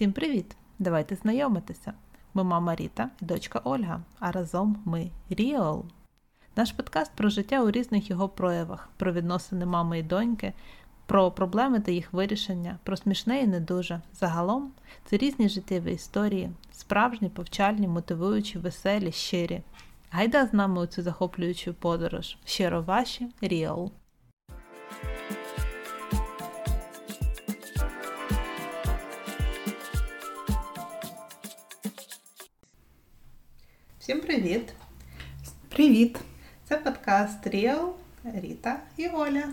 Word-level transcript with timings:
Всім 0.00 0.12
привіт! 0.12 0.56
Давайте 0.78 1.16
знайомитися. 1.16 1.92
Ми 2.34 2.44
мама 2.44 2.74
Ріта 2.74 3.10
і 3.22 3.24
дочка 3.24 3.60
Ольга, 3.64 4.02
а 4.18 4.32
разом 4.32 4.82
ми 4.84 5.10
Ріол. 5.30 5.84
Наш 6.56 6.72
подкаст 6.72 7.12
про 7.14 7.28
життя 7.28 7.62
у 7.62 7.70
різних 7.70 8.10
його 8.10 8.28
проявах, 8.28 8.88
про 8.96 9.12
відносини 9.12 9.66
мами 9.66 9.98
і 9.98 10.02
доньки, 10.02 10.52
про 11.06 11.30
проблеми 11.30 11.80
та 11.80 11.92
їх 11.92 12.12
вирішення, 12.12 12.78
про 12.84 12.96
смішне 12.96 13.40
і 13.40 13.46
не 13.46 13.60
дуже. 13.60 14.00
Загалом 14.12 14.72
це 15.04 15.16
різні 15.16 15.48
життєві 15.48 15.92
історії, 15.92 16.50
справжні, 16.72 17.28
повчальні, 17.28 17.88
мотивуючі, 17.88 18.58
веселі, 18.58 19.12
щирі. 19.12 19.62
Гайда 20.10 20.46
з 20.46 20.52
нами 20.52 20.82
у 20.82 20.86
цю 20.86 21.02
захоплюючу 21.02 21.74
подорож. 21.74 22.36
Щиро 22.44 22.82
ваші 22.82 23.28
Ріол. 23.40 23.92
Привіт! 34.30 34.72
Привіт! 35.68 36.18
Це 36.68 36.76
подкаст 36.76 37.46
Ріал, 37.46 37.94
Ріта 38.24 38.80
і 38.96 39.08
Оля. 39.08 39.44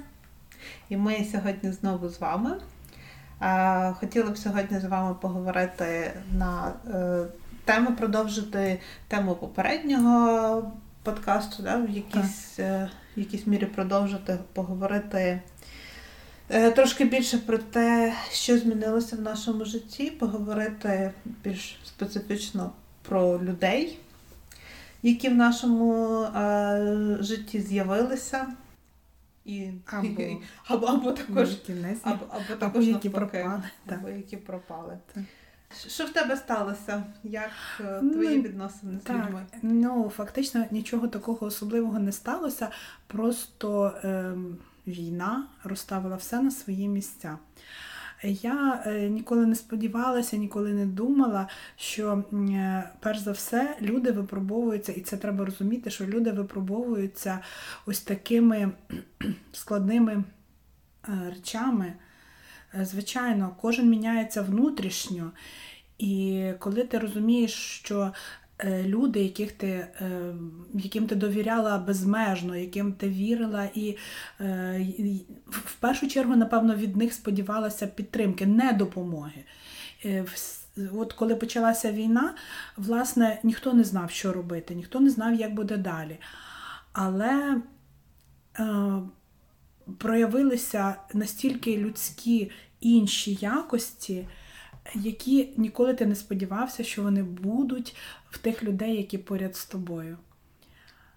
І 0.90 0.98
ми 0.98 1.28
сьогодні 1.32 1.72
знову 1.72 2.10
з 2.10 2.20
вами. 2.20 2.58
Хотіла 3.94 4.32
б 4.32 4.38
сьогодні 4.38 4.80
з 4.80 4.84
вами 4.84 5.16
поговорити 5.22 6.12
на 6.34 6.74
е, 6.88 7.26
тему, 7.66 7.96
продовжити 7.96 8.80
тему 9.08 9.36
попереднього 9.36 10.72
подкасту, 11.04 11.64
да, 11.64 11.78
в 11.78 11.90
якійсь, 11.90 12.60
е, 12.60 12.90
в 13.16 13.20
якійсь 13.20 13.48
мірі 13.48 13.66
продовжити 13.66 14.38
поговорити. 14.54 15.42
Е, 16.50 16.72
трошки 16.72 17.06
більше 17.06 17.38
про 17.38 17.58
те, 17.58 18.14
що 18.32 18.58
змінилося 18.58 19.16
в 19.16 19.22
нашому 19.22 19.66
житті, 19.66 20.12
поговорити 20.12 21.12
більш 21.26 21.80
специфічно 21.84 22.72
про 23.02 23.44
людей, 23.44 24.00
які 25.04 25.30
в 25.30 25.36
нашому 25.36 26.22
е, 26.24 27.18
житті 27.20 27.62
з'явилися. 27.62 28.48
І, 29.46 29.70
Або, 29.86 30.08
або, 30.68 30.86
або 30.88 31.12
також 31.12 31.50
які 31.50 31.74
не 31.74 31.96
або, 32.04 32.26
або 32.30 32.44
або 32.50 32.56
також 32.60 32.88
які 32.88 33.10
навпаки, 33.10 33.38
пропали. 33.44 33.64
або 34.00 34.10
які 34.10 34.38
пропали. 34.38 34.98
Так. 35.14 35.24
Що 35.88 36.06
в 36.06 36.10
тебе 36.10 36.38
сталося? 36.38 37.04
Як 37.24 37.50
е, 37.80 38.00
Ну, 38.02 38.14
твої 38.14 38.42
відносини 38.42 39.00
з 39.00 39.04
Так, 39.04 39.26
людьми? 39.26 39.46
ну 39.62 40.12
фактично 40.16 40.66
нічого 40.72 41.08
такого 41.08 41.48
особливого 41.48 42.00
не 42.00 42.12
сталося. 42.12 42.70
Просто 43.08 43.92
ем, 44.04 44.58
війна 44.88 45.48
розставила 45.64 46.16
все 46.16 46.42
на 46.42 46.52
свої 46.52 46.88
місця. 46.88 47.38
Я 48.24 48.84
е, 48.86 49.10
ніколи 49.10 49.46
не 49.46 49.56
сподівалася, 49.56 50.38
ніколи 50.38 50.74
не 50.74 50.86
думала, 50.86 51.48
що 51.76 52.24
е, 52.34 52.84
перш 53.00 53.20
за 53.20 53.32
все 53.32 53.78
люди 53.82 54.12
випробовуються, 54.12 54.92
і 54.92 55.02
це 55.02 55.18
треба 55.18 55.46
розуміти, 55.46 55.90
що 55.90 56.06
люди 56.06 56.32
випробовуються 56.32 57.40
ось 57.86 58.00
такими 58.00 58.72
складними 59.54 60.14
е, 60.14 60.24
речами. 61.30 61.94
Звичайно, 62.82 63.56
кожен 63.62 63.90
міняється 63.90 64.42
внутрішньо, 64.42 65.32
і 65.98 66.52
коли 66.60 66.84
ти 66.84 67.00
розумієш, 67.00 67.54
що 67.54 68.14
люди, 68.66 69.24
яких 69.24 69.52
ти, 69.52 69.88
яким 70.74 71.08
ти 71.08 71.16
довіряла 71.16 71.78
безмежно, 71.78 72.56
яким 72.56 72.94
ти 72.94 73.10
вірила, 73.10 73.70
і 73.74 73.98
першу 75.88 76.08
чергу, 76.08 76.36
напевно, 76.36 76.76
від 76.76 76.98
них 76.98 77.14
сподівалася 77.14 77.88
підтримки, 77.88 78.46
не 78.46 78.74
допомоги. 78.74 79.44
Е, 80.06 80.26
От 80.94 81.14
коли 81.14 81.36
почалася 81.36 81.92
війна, 81.92 82.36
власне, 82.78 83.40
ніхто 83.44 83.74
не 83.74 83.84
знав, 83.84 84.12
що 84.12 84.34
робити, 84.34 84.76
ніхто 84.76 85.00
не 85.00 85.10
знав, 85.10 85.34
як 85.34 85.54
буде 85.54 85.78
далі. 85.78 86.18
Але 86.94 87.62
е, 88.60 88.66
проявилися 89.98 90.96
настільки 91.14 91.78
людські 91.78 92.52
інші 92.80 93.34
якості, 93.42 94.28
які 94.96 95.50
ніколи 95.58 95.94
ти 95.94 96.06
не 96.06 96.16
сподівався, 96.16 96.84
що 96.84 97.04
вони 97.04 97.24
будуть 97.24 97.96
в 98.30 98.38
тих 98.38 98.64
людей, 98.64 98.98
які 98.98 99.18
поряд 99.18 99.56
з 99.56 99.66
тобою. 99.66 100.18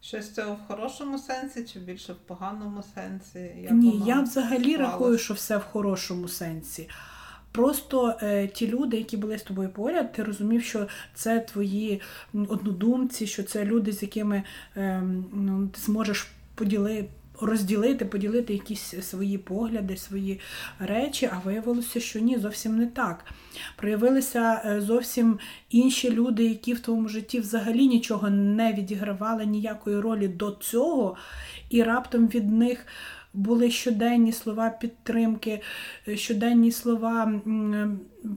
Щось 0.03 0.31
це 0.31 0.45
в 0.45 0.59
хорошому 0.69 1.19
сенсі 1.19 1.65
чи 1.65 1.79
більше 1.79 2.13
в 2.13 2.17
поганому 2.17 2.83
сенсі? 2.95 3.39
Як 3.63 3.73
Ні, 3.73 4.03
я 4.07 4.21
взагалі 4.21 4.63
склалось? 4.75 4.79
рахую, 4.81 5.19
що 5.19 5.35
все 5.35 5.57
в 5.57 5.63
хорошому 5.63 6.29
сенсі. 6.29 6.89
Просто 7.53 8.15
е, 8.23 8.47
ті 8.49 8.69
люди, 8.69 8.97
які 8.97 9.17
були 9.17 9.39
з 9.39 9.43
тобою 9.43 9.69
поряд, 9.69 10.13
ти 10.13 10.23
розумів, 10.23 10.63
що 10.63 10.87
це 11.15 11.41
твої 11.41 12.01
однодумці, 12.49 13.27
що 13.27 13.43
це 13.43 13.65
люди, 13.65 13.93
з 13.93 14.03
якими 14.03 14.43
е, 14.77 15.03
ну, 15.33 15.69
ти 15.69 15.81
зможеш 15.81 16.29
поділи, 16.55 17.05
розділити, 17.41 18.05
поділити 18.05 18.53
якісь 18.53 18.95
свої 19.03 19.39
погляди, 19.39 19.97
свої 19.97 20.41
речі, 20.79 21.31
а 21.33 21.39
виявилося, 21.45 22.01
що 22.01 22.19
ні, 22.19 22.39
зовсім 22.39 22.79
не 22.79 22.87
так. 22.87 23.25
Проявилися 23.77 24.63
е, 24.65 24.81
зовсім 24.81 25.39
інші 25.71 26.11
люди, 26.11 26.45
які 26.45 26.75
в 26.75 26.81
твоєму 26.81 27.09
житті 27.09 27.41
взагалі 27.41 27.89
нічого 27.89 28.31
не 28.31 28.73
відігравали 28.73 29.47
ніякої 29.47 30.01
ролі 30.01 30.29
до 30.29 30.51
цього, 30.51 31.17
і 31.71 31.83
раптом 31.83 32.29
від 32.29 32.53
них 32.53 32.87
були 33.35 33.71
щоденні 33.71 34.33
слова 34.33 34.71
підтримки, 34.71 35.63
е, 36.09 36.17
щоденні 36.17 36.73
слова 36.73 37.33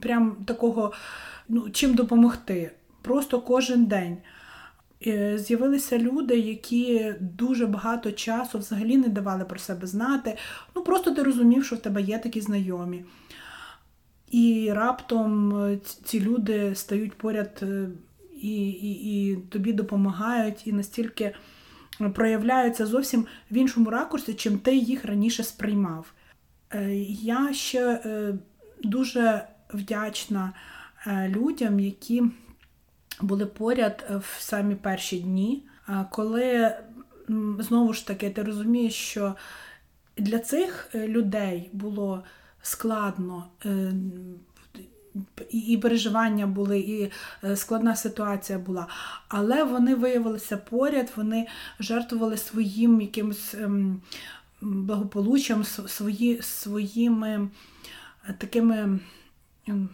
прям 0.02 0.36
такого, 0.46 0.92
ну, 1.48 1.70
чим 1.70 1.94
допомогти. 1.94 2.70
Просто 3.02 3.40
кожен 3.40 3.84
день. 3.84 4.16
Е, 5.06 5.38
З'явилися 5.38 5.98
люди, 5.98 6.38
які 6.38 7.14
дуже 7.20 7.66
багато 7.66 8.12
часу 8.12 8.58
взагалі 8.58 8.96
не 8.96 9.08
давали 9.08 9.44
про 9.44 9.58
себе 9.58 9.86
знати. 9.86 10.36
Ну 10.76 10.82
просто 10.82 11.10
ти 11.10 11.22
розумів, 11.22 11.64
що 11.64 11.76
в 11.76 11.78
тебе 11.78 12.02
є 12.02 12.18
такі 12.18 12.40
знайомі. 12.40 13.04
І 14.30 14.70
раптом 14.72 15.56
е, 15.64 15.78
ці 16.04 16.20
люди 16.20 16.74
стають 16.74 17.12
поряд 17.12 17.60
е, 17.62 17.88
і, 18.42 18.68
і, 18.68 19.30
і 19.30 19.36
тобі 19.36 19.72
допомагають, 19.72 20.66
і 20.66 20.72
настільки 20.72 21.34
проявляються 22.14 22.86
зовсім 22.86 23.26
в 23.50 23.56
іншому 23.56 23.90
ракурсі, 23.90 24.34
чим 24.34 24.58
ти 24.58 24.76
їх 24.76 25.04
раніше 25.04 25.44
сприймав. 25.44 26.12
Я 27.08 27.52
ще 27.52 28.00
дуже 28.82 29.48
вдячна 29.74 30.52
людям, 31.06 31.80
які 31.80 32.22
були 33.20 33.46
поряд 33.46 34.06
е, 34.10 34.16
в 34.16 34.36
самі 34.38 34.74
перші 34.74 35.18
дні, 35.18 35.62
коли 36.10 36.76
знову 37.58 37.92
ж 37.92 38.06
таки 38.06 38.30
ти 38.30 38.42
розумієш, 38.42 38.94
що 38.94 39.34
для 40.16 40.38
цих 40.38 40.88
е, 40.94 41.08
людей 41.08 41.70
було 41.72 42.24
складно. 42.62 43.46
е, 43.66 43.92
І 45.50 45.78
переживання 45.78 46.46
були, 46.46 46.78
і 46.78 47.10
складна 47.56 47.96
ситуація 47.96 48.58
була. 48.58 48.86
Але 49.28 49.64
вони 49.64 49.94
виявилися 49.94 50.56
поряд, 50.56 51.12
вони 51.16 51.46
жертвували 51.80 52.36
своїм 52.36 53.00
якимось 53.00 53.54
ем, 53.54 54.00
благополуччям, 54.60 55.64
свої, 55.64 56.42
своїми 56.42 57.48
такими 58.38 58.98
ем, 59.68 59.88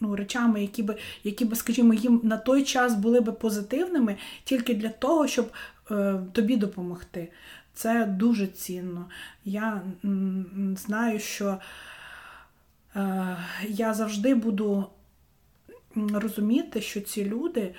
ну, 0.00 0.16
речами, 0.16 0.62
які 0.62 0.82
би, 0.82 0.96
які 1.24 1.44
би, 1.44 1.56
скажімо, 1.56 1.94
їм 1.94 2.20
на 2.24 2.36
той 2.36 2.64
час 2.64 2.94
були 2.94 3.20
би 3.20 3.32
позитивними 3.32 4.16
тільки 4.44 4.74
для 4.74 4.88
того, 4.88 5.26
щоб 5.26 5.52
е, 5.90 6.20
тобі 6.32 6.56
допомогти. 6.56 7.28
Це 7.74 8.06
дуже 8.06 8.46
цінно. 8.46 9.06
Я 9.44 9.82
м, 10.04 10.76
знаю, 10.78 11.20
що 11.20 11.58
е, 12.96 13.36
я 13.68 13.94
завжди 13.94 14.34
буду 14.34 14.86
розуміти, 15.94 16.80
що 16.80 17.00
ці 17.00 17.24
люди, 17.24 17.74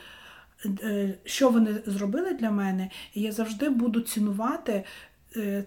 е, 0.65 1.13
що 1.25 1.49
вони 1.49 1.75
зробили 1.85 2.33
для 2.33 2.51
мене, 2.51 2.89
і 3.13 3.21
я 3.21 3.31
завжди 3.31 3.69
буду 3.69 4.01
цінувати 4.01 4.83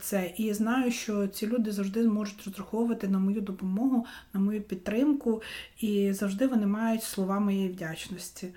це. 0.00 0.34
І 0.36 0.52
знаю, 0.52 0.92
що 0.92 1.26
ці 1.26 1.46
люди 1.46 1.72
завжди 1.72 2.02
зможуть 2.02 2.46
розраховувати 2.46 3.08
на 3.08 3.18
мою 3.18 3.40
допомогу, 3.40 4.06
на 4.32 4.40
мою 4.40 4.62
підтримку, 4.62 5.42
і 5.80 6.12
завжди 6.12 6.46
вони 6.46 6.66
мають 6.66 7.02
слова 7.02 7.40
моєї 7.40 7.68
вдячності. 7.68 8.48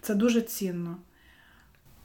Це 0.00 0.14
дуже 0.14 0.42
цінно. 0.42 0.96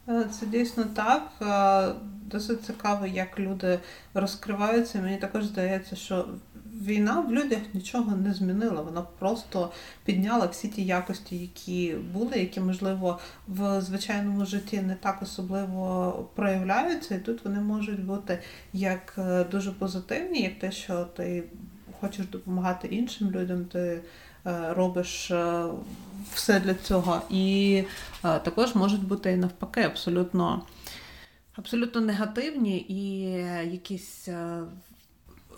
Е, 0.10 0.25
Це 0.40 0.46
дійсно 0.46 0.84
так. 0.84 1.31
Е, 1.42 1.96
Досить 2.31 2.63
цікаво, 2.66 3.06
як 3.06 3.40
люди 3.40 3.80
розкриваються. 4.13 5.02
Мені 5.02 5.18
також 5.18 5.46
здається, 5.46 5.96
що 5.96 6.28
війна 6.81 7.19
в 7.22 7.31
людях 7.31 7.60
нічого 7.74 8.16
не 8.16 8.34
змінила. 8.34 8.81
Вона 8.81 9.02
просто 9.02 9.72
підняла 10.06 10.46
всі 10.46 10.68
ті 10.68 10.86
якості, 10.86 11.38
які 11.38 11.96
були, 12.13 12.38
які, 12.38 12.60
можливо, 12.60 13.19
в 13.48 13.81
звичайному 13.81 14.46
житті 14.46 14.81
не 14.81 14.96
так 14.96 15.22
особливо 15.22 16.12
проявляються, 16.36 17.16
і 17.16 17.19
тут 17.19 17.46
вони 17.46 17.60
можуть 17.60 18.06
бути 18.06 18.40
як 18.74 19.16
е, 19.18 19.44
дуже 19.44 19.72
позитивні, 19.72 20.42
як 20.42 20.60
те, 20.60 20.72
що 20.72 21.06
ти 21.06 21.44
хочеш 22.00 22.25
допомагати 22.25 22.88
іншим 22.88 23.31
людям, 23.31 23.66
ти 23.66 24.01
робиш 24.69 25.31
все 26.33 26.60
для 26.60 26.74
цього. 26.74 27.22
І 27.30 27.83
також 28.22 28.75
можуть 28.75 29.04
бути 29.04 29.31
і 29.31 29.36
навпаки 29.36 29.81
абсолютно 29.81 30.62
абсолютно 31.57 32.01
негативні 32.01 32.77
і 32.77 33.22
якісь 33.72 34.30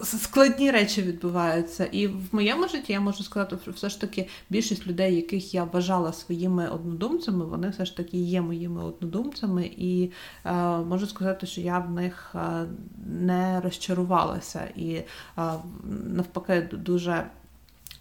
складні 0.04 0.72
речі 0.72 1.02
відбуваються. 1.02 1.86
І 1.86 2.08
в 2.08 2.30
моєму 2.31 2.68
житті 2.68 2.94
я 2.94 3.00
можу 3.00 3.24
сказати, 3.24 3.58
що 3.62 3.72
все 3.72 3.90
ж 3.90 4.02
таки 4.02 4.28
більшість 4.50 4.88
людей, 4.88 5.16
яких 5.16 5.54
я 5.54 5.64
вважала 5.64 6.14
своїми 6.14 6.69
однодумцями, 6.69 7.46
вони 7.46 7.69
все 7.69 7.86
ж 7.86 7.98
таки 7.98 8.18
є 8.18 8.42
моїми 8.42 8.84
однодумцями, 8.84 9.72
і 9.78 10.12
е, 10.46 10.54
можу 10.78 11.08
сказати, 11.08 11.48
що 11.48 11.62
я 11.62 11.80
в 11.80 11.92
них 11.92 12.36
е, 12.36 12.66
не 13.06 13.62
розчарувалася. 13.62 14.68
І 14.75 14.94
е, 14.94 15.04
навпаки, 15.86 16.69
дуже. 16.72 17.24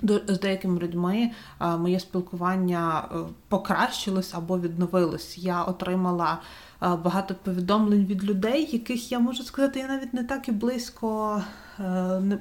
З 0.03 0.39
деякими 0.41 0.81
людьми 0.81 1.31
моє 1.61 2.01
спілкування 2.01 3.09
покращилось 3.49 4.35
або 4.35 4.59
відновилось. 4.59 5.39
Я 5.39 5.63
отримала 5.63 6.39
багато 6.81 7.35
повідомлень 7.35 8.07
від 8.07 8.25
людей, 8.25 8.69
яких 8.73 9.13
я 9.13 9.19
можу 9.19 9.43
сказати, 9.43 9.79
я 9.79 9.87
навіть 9.87 10.15
не 10.15 10.25
так 10.25 10.49
і 10.49 10.53
близько 10.53 11.37
е, 11.39 11.66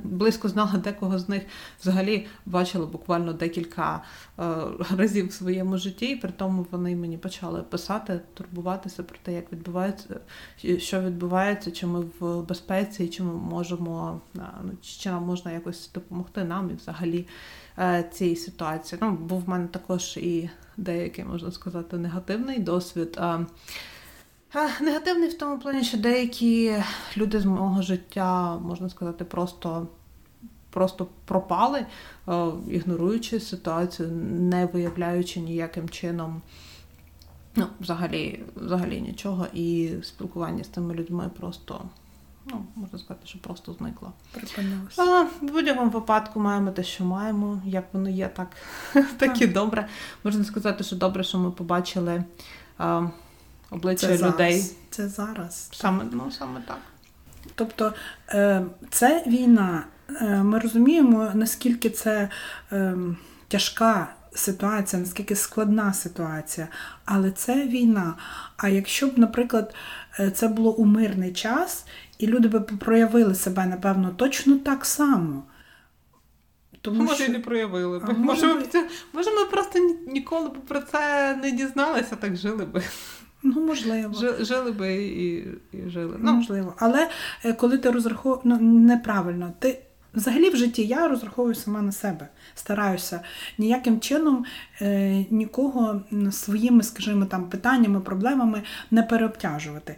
близько 0.04 0.50
знала 0.50 0.78
декого 0.78 1.20
з 1.20 1.30
них 1.30 1.44
взагалі 1.82 2.28
бачила 2.46 2.86
буквально 2.86 3.34
декілька 3.34 4.02
е, 4.40 4.44
разів 4.98 5.28
в 5.28 5.34
своєму 5.34 5.78
житті, 5.78 6.06
і 6.06 6.16
при 6.16 6.32
тому 6.32 6.66
вони 6.72 6.96
мені 6.96 7.18
почали 7.18 7.64
писати, 7.64 8.22
турбуватися 8.34 9.04
про 9.04 9.18
те, 9.24 9.34
як 9.34 9.52
відбувається, 9.52 10.20
що 10.78 11.02
відбувається, 11.02 11.72
чи 11.72 11.88
ми 11.88 12.04
в 12.20 12.42
безпеці, 12.42 13.08
чи 13.08 13.24
ми 13.24 13.34
можемо 13.34 14.22
ну, 14.36 14.72
чи 14.82 15.10
нам 15.10 15.24
можна 15.24 15.52
якось 15.52 15.92
допомогти 15.94 16.44
нам 16.44 16.70
і 16.70 16.74
взагалі 16.74 17.28
е, 17.80 18.10
цій 18.12 18.36
ситуації. 18.36 19.00
Ну, 19.02 19.12
був 19.12 19.42
в 19.42 19.50
мене 19.50 19.68
також 19.68 20.18
і 20.18 20.50
деякий, 20.78 21.26
можна 21.26 21.52
сказати, 21.52 21.98
негативний 21.98 22.60
досвід. 22.60 23.20
Негативний 24.81 25.30
в 25.30 25.38
тому 25.38 25.60
плані, 25.60 25.84
що 25.84 25.98
деякі 25.98 26.75
люди 27.18 27.40
з 27.40 27.46
мого 27.46 27.81
життя, 27.81 28.57
можна 28.57 28.90
сказати, 28.90 29.25
просто 29.25 29.88
просто 30.69 31.07
пропали, 31.25 31.86
е, 32.28 32.48
ігноруючи 32.69 33.40
ситуацію, 33.40 34.12
не 34.31 34.66
виявляючи 34.66 35.40
ніяким 35.40 35.90
чином 35.90 36.42
ну, 37.56 37.66
взагалі, 37.80 38.44
взагалі 38.56 39.02
нічого. 39.02 39.48
І 39.54 39.92
спілкування 40.04 40.63
з 40.63 40.68
тими 40.68 40.94
людьми 40.94 41.30
просто. 41.40 41.81
Ну, 42.46 42.66
можна 42.75 43.00
сказати, 43.00 43.28
що 43.28 43.40
просто 43.40 43.74
зникло. 43.74 44.12
Припинилося. 44.31 45.24
В 45.42 45.42
будь-якому 45.42 45.90
випадку 45.90 46.40
маємо 46.40 46.72
те, 46.72 46.84
що 46.84 47.06
маємо. 47.06 47.62
Як 47.66 47.86
воно 47.94 48.10
є, 48.10 48.28
так 48.28 48.48
так 49.18 49.42
і 49.42 49.48
добре. 49.48 49.88
Можна 50.24 50.44
сказати, 50.44 50.84
що 50.84 50.96
добре, 50.96 51.24
що 51.24 51.38
ми 51.38 51.51
побачили 51.51 52.24
а, 52.78 53.08
обличчя 53.69 54.07
це 54.07 54.27
людей. 54.27 54.59
Зараз. 54.59 54.75
Це 54.89 55.07
зараз. 55.07 55.69
Саме 55.73 56.03
ну, 56.12 56.31
саме 56.31 56.62
так. 56.67 56.77
Тобто 57.56 57.94
е, 58.29 58.65
це 58.89 59.23
війна. 59.27 59.83
Е, 60.21 60.44
ми 60.44 60.59
розуміємо, 60.59 61.31
наскільки 61.33 61.89
це 61.89 62.29
е, 62.71 62.97
тяжка 63.47 64.15
ситуація, 64.33 65.01
наскільки 65.01 65.35
складна 65.35 65.94
ситуація, 65.94 66.67
але 67.06 67.31
це 67.31 67.67
війна. 67.67 68.15
А 68.57 68.69
якщо 68.69 69.07
б, 69.07 69.19
наприклад, 69.19 69.73
це 70.33 70.47
було 70.47 70.73
у 70.73 70.85
мирний 70.85 71.33
час, 71.33 71.85
і 72.17 72.27
люди 72.27 72.47
б 72.47 72.65
проявили 72.79 73.35
себе, 73.35 73.65
напевно, 73.65 74.09
точно 74.09 74.57
так 74.57 74.85
само. 74.85 75.44
Тому 76.81 77.03
Може, 77.03 77.15
що... 77.15 77.25
і 77.25 77.29
не 77.29 77.39
проявили 77.39 78.00
б. 78.00 78.03
Може, 78.03 78.19
може, 78.19 78.53
ми, 78.53 78.63
може, 79.13 79.31
ми 79.31 79.45
просто 79.45 79.79
ніколи 80.07 80.50
б 80.50 80.53
про 80.67 80.81
це 80.81 81.35
не 81.35 81.51
дізналися, 81.51 82.15
так 82.15 82.35
жили 82.35 82.65
би. 82.65 82.83
Ну, 83.45 83.65
можливо. 83.65 84.13
Жили 84.39 84.71
би 84.71 84.94
і 84.94 85.38
і 85.71 85.89
жили. 85.89 86.15
Ну, 86.19 86.33
Можливо. 86.33 86.74
Але 86.77 87.09
е, 87.45 87.53
коли 87.53 87.77
ти 87.77 87.92
розраховуєш, 87.92 88.42
ну, 88.45 88.57
неправильно, 88.59 89.53
ти. 89.59 89.80
Взагалі 90.13 90.50
в 90.50 90.56
житті 90.56 90.86
я 90.86 91.07
розраховую 91.07 91.56
сама 91.56 91.81
на 91.81 91.92
себе, 91.92 92.27
стараюся 92.56 93.19
ніяким 93.57 94.00
чином 94.00 94.45
е, 94.81 95.25
нікого 95.30 96.01
своїми, 96.31 96.83
скажімо, 96.83 97.25
там 97.25 97.50
питаннями, 97.50 98.01
проблемами 98.01 98.63
не 98.92 99.03
переобтяжувати. 99.03 99.95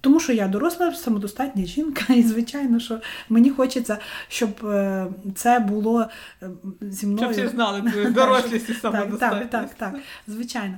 Тому 0.00 0.20
що 0.20 0.32
я 0.32 0.48
доросла, 0.48 0.94
самодостатня 0.94 1.64
жінка, 1.64 2.14
і 2.14 2.22
звичайно, 2.22 2.80
що 2.80 3.00
мені 3.28 3.50
хочеться, 3.50 3.98
щоб 4.28 4.66
е, 4.66 5.06
це 5.34 5.58
було 5.58 6.06
е, 6.42 6.50
зі 6.80 7.06
мною. 7.06 7.32
Щоб 7.32 7.46
всі 7.46 7.56
знали 7.56 7.82
твою 7.82 8.12
дорослість 8.12 8.70
і 8.70 8.74
самодостатність. 8.74 9.20
Так, 9.20 9.50
так, 9.50 9.74
так, 9.74 9.92
так, 9.92 10.00
звичайно. 10.26 10.74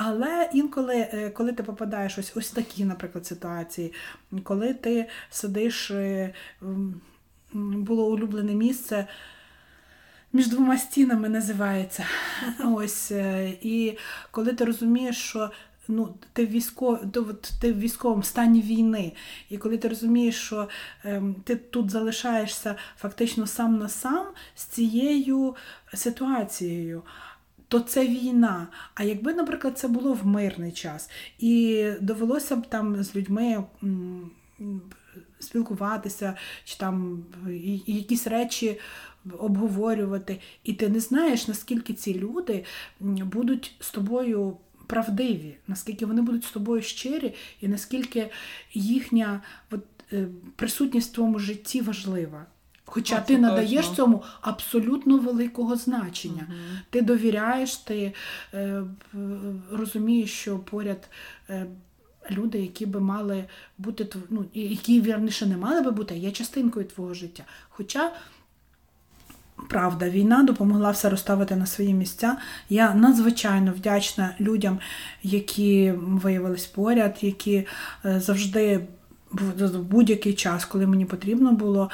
Але 0.00 0.50
інколи, 0.52 0.94
е, 0.94 1.30
коли 1.30 1.52
ти 1.52 1.62
попадаєш 1.62 2.18
ось 2.18 2.32
ось 2.36 2.50
такі, 2.50 2.84
наприклад, 2.84 3.26
ситуації, 3.26 3.92
коли 4.42 4.74
ти 4.74 5.08
сидиш, 5.30 5.90
е, 5.90 6.34
було 7.52 8.06
улюблене 8.06 8.54
місце. 8.54 9.06
Між 10.32 10.48
двома 10.48 10.78
стінами 10.78 11.28
називається. 11.28 12.06
Ось. 12.64 13.10
Е, 13.10 13.52
і 13.62 13.98
коли 14.30 14.52
ти 14.52 14.64
розумієш, 14.64 15.16
що 15.16 15.50
ну, 15.88 16.14
ти 16.32 16.46
в 16.46 16.50
військов... 16.50 16.98
ти 17.60 17.72
в 17.72 17.78
військовому 17.78 18.22
стані 18.22 18.62
війни, 18.62 19.12
і 19.50 19.58
коли 19.58 19.78
ти 19.78 19.88
розумієш, 19.88 20.36
що 20.36 20.68
ем, 21.04 21.34
ти 21.44 21.56
тут 21.56 21.90
залишаєшся 21.90 22.76
фактично 22.96 23.46
сам 23.46 23.78
на 23.78 23.88
сам 23.88 24.26
з 24.54 24.64
цією 24.64 25.56
ситуацією 25.94 27.02
то 27.68 27.80
це 27.80 28.06
війна. 28.06 28.66
А 28.94 29.04
якби, 29.04 29.34
наприклад, 29.34 29.78
це 29.78 29.88
було 29.88 30.12
в 30.12 30.26
мирний 30.26 30.72
час, 30.72 31.10
і 31.38 31.84
довелося 32.00 32.56
б 32.56 32.66
там 32.66 33.02
з 33.02 33.16
людьми. 33.16 33.64
Спілкуватися, 35.40 36.34
чи 36.64 36.76
там 36.76 37.24
якісь 37.86 38.26
речі 38.26 38.78
обговорювати, 39.38 40.40
і 40.64 40.72
ти 40.72 40.88
не 40.88 41.00
знаєш, 41.00 41.48
наскільки 41.48 41.94
ці 41.94 42.14
люди 42.14 42.64
будуть 43.00 43.74
з 43.80 43.90
тобою 43.90 44.56
правдиві, 44.86 45.56
наскільки 45.66 46.06
вони 46.06 46.22
будуть 46.22 46.44
з 46.44 46.50
тобою 46.50 46.82
щирі, 46.82 47.34
і 47.60 47.68
наскільки 47.68 48.30
їхня 48.74 49.42
от, 49.70 49.84
е, 50.12 50.26
присутність 50.56 51.10
в 51.10 51.14
твоєму 51.14 51.38
житті 51.38 51.80
важлива. 51.80 52.46
Хоча 52.90 53.20
ти 53.20 53.38
надаєш 53.38 53.86
точно. 53.86 53.96
цьому 53.96 54.22
абсолютно 54.40 55.18
великого 55.18 55.76
значення. 55.76 56.46
Угу. 56.48 56.78
Ти 56.90 57.02
довіряєш, 57.02 57.76
ти 57.76 58.12
е, 58.54 58.82
розумієш, 59.72 60.32
що 60.32 60.58
поряд 60.58 61.08
е, 61.50 61.66
люди, 62.30 62.58
які 62.58 62.86
би 62.86 63.00
мали 63.00 63.44
бути 63.78 64.06
ну, 64.30 64.44
які 64.54 65.00
вірніше 65.00 65.46
не 65.46 65.56
мали 65.56 65.80
би 65.80 65.90
бути, 65.90 66.16
є 66.16 66.30
частинкою 66.30 66.86
твого 66.86 67.14
життя. 67.14 67.44
Хоча. 67.68 68.12
Правда, 69.68 70.08
війна 70.08 70.42
допомогла 70.42 70.90
все 70.90 71.10
розставити 71.10 71.56
на 71.56 71.66
свої 71.66 71.94
місця. 71.94 72.36
Я 72.68 72.94
надзвичайно 72.94 73.72
вдячна 73.72 74.34
людям, 74.40 74.78
які 75.22 75.92
виявились 75.96 76.66
поряд, 76.66 77.18
які 77.20 77.66
е, 78.04 78.20
завжди 78.20 78.86
в 79.32 79.78
будь-який 79.78 80.34
час, 80.34 80.64
коли 80.64 80.86
мені 80.86 81.04
потрібно 81.04 81.52
було, 81.52 81.90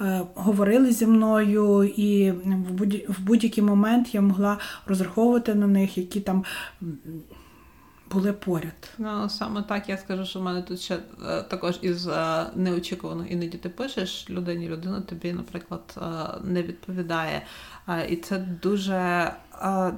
е, 0.00 0.22
говорили 0.34 0.92
зі 0.92 1.06
мною, 1.06 1.84
і 1.96 2.30
в 3.08 3.20
будь-який 3.20 3.64
момент 3.64 4.14
я 4.14 4.20
могла 4.20 4.58
розраховувати 4.86 5.54
на 5.54 5.66
них, 5.66 5.98
які 5.98 6.20
там. 6.20 6.44
Були 8.12 8.32
поряд. 8.32 8.90
Ну, 8.98 9.28
саме 9.28 9.62
так 9.62 9.88
я 9.88 9.98
скажу, 9.98 10.24
що 10.24 10.40
в 10.40 10.42
мене 10.42 10.62
тут 10.62 10.80
ще 10.80 10.98
е, 11.28 11.42
також 11.42 11.78
із 11.82 12.06
е, 12.06 12.46
неочікувано 12.54 13.26
іноді 13.26 13.58
ти 13.58 13.68
пишеш 13.68 14.30
людині, 14.30 14.68
людина 14.68 15.00
тобі, 15.00 15.32
наприклад, 15.32 15.98
не 16.44 16.62
відповідає. 16.62 17.42
І 18.08 18.16
це 18.16 18.38
дуже 18.38 19.32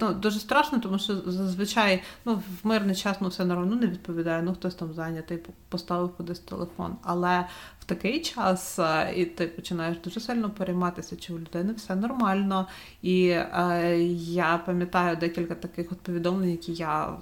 ну, 0.00 0.14
дуже 0.14 0.40
страшно, 0.40 0.78
тому 0.78 0.99
що 0.99 1.16
зазвичай 1.16 2.02
ну, 2.25 2.35
в 2.35 2.66
мирний 2.66 2.94
час 2.94 3.16
ну, 3.21 3.28
все 3.28 3.44
ну, 3.44 3.64
не 3.64 3.87
відповідає, 3.87 4.42
ну 4.42 4.54
хтось 4.54 4.75
там 4.75 4.92
зайнятий, 4.92 5.38
поставив 5.68 6.16
кудись 6.16 6.38
телефон. 6.38 6.97
Але 7.02 7.47
в 7.80 7.85
такий 7.85 8.21
час 8.21 8.80
і 9.16 9.25
ти 9.25 9.47
починаєш 9.47 9.99
дуже 10.04 10.21
сильно 10.21 10.50
перейматися, 10.50 11.16
чи 11.16 11.33
у 11.33 11.38
людини 11.38 11.73
все 11.73 11.94
нормально. 11.94 12.66
І 13.02 13.26
е, 13.28 13.99
я 14.18 14.62
пам'ятаю 14.66 15.16
декілька 15.16 15.54
таких 15.54 15.92
от 15.92 16.00
повідомлень, 16.00 16.50
які 16.50 16.73
я 16.73 17.16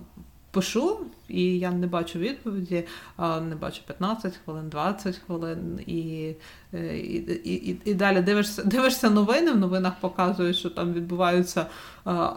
пишу, 0.52 1.00
і 1.28 1.58
я 1.58 1.70
не 1.70 1.86
бачу 1.86 2.18
відповіді, 2.18 2.84
не 3.18 3.56
бачу 3.60 3.82
15 3.86 4.34
хвилин, 4.44 4.68
20 4.68 5.16
хвилин, 5.16 5.80
і 5.86 6.34
і, 6.72 7.16
і, 7.44 7.76
і 7.84 7.94
далі 7.94 8.22
дивишся 8.22 8.62
дивишся 8.64 9.10
новини. 9.10 9.52
В 9.52 9.56
новинах 9.56 9.92
показують, 10.00 10.56
що 10.56 10.70
там 10.70 10.92
відбуваються 10.92 11.66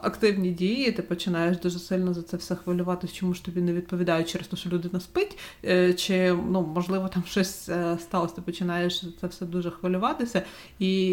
активні 0.02 0.52
дії. 0.52 0.92
Ти 0.92 1.02
починаєш 1.02 1.58
дуже 1.58 1.80
сильно 1.80 2.14
за 2.14 2.22
це 2.22 2.38
все 2.38 2.56
хвилюватися, 2.56 3.14
чому 3.14 3.34
ж 3.34 3.46
тобі 3.46 3.62
не 3.62 3.74
відповідають 3.74 4.30
через 4.30 4.48
те, 4.48 4.58
що 4.58 4.70
людина 4.70 5.00
спить, 5.00 5.38
е, 5.66 5.94
чи 5.94 6.34
ну 6.34 6.62
можливо 6.76 7.08
там 7.08 7.24
щось 7.28 7.70
е, 7.70 7.98
сталося. 8.02 8.36
Ти 8.36 8.42
починаєш 8.42 9.06
за 9.06 9.12
це 9.22 9.28
все 9.28 9.46
дуже 9.46 9.72
хвилюватися. 9.72 10.42
І 10.80 11.10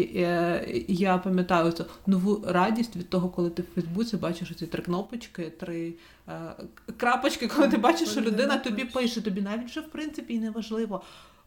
я 0.87 1.17
пам'ятаю 1.17 1.71
цю 1.71 1.85
нову 2.07 2.43
радість 2.47 2.95
від 2.95 3.09
того, 3.09 3.29
коли 3.29 3.49
ти 3.49 3.61
в 3.61 3.65
Фейсбуці 3.75 4.17
бачиш 4.17 4.51
ці 4.59 4.67
три 4.67 4.83
кнопочки, 4.83 5.51
три 5.59 5.93
крапочки, 6.97 7.47
коли 7.47 7.67
ти 7.67 7.77
бачиш, 7.77 8.09
що 8.09 8.21
людина 8.21 8.57
тобі 8.57 8.85
пише, 8.85 9.21
тобі 9.21 9.41
навіть 9.41 9.65
вже 9.65 9.79
в 9.79 9.87
принципі 9.87 10.33
і 10.33 10.39
не 10.39 10.51
важливо. 10.51 11.01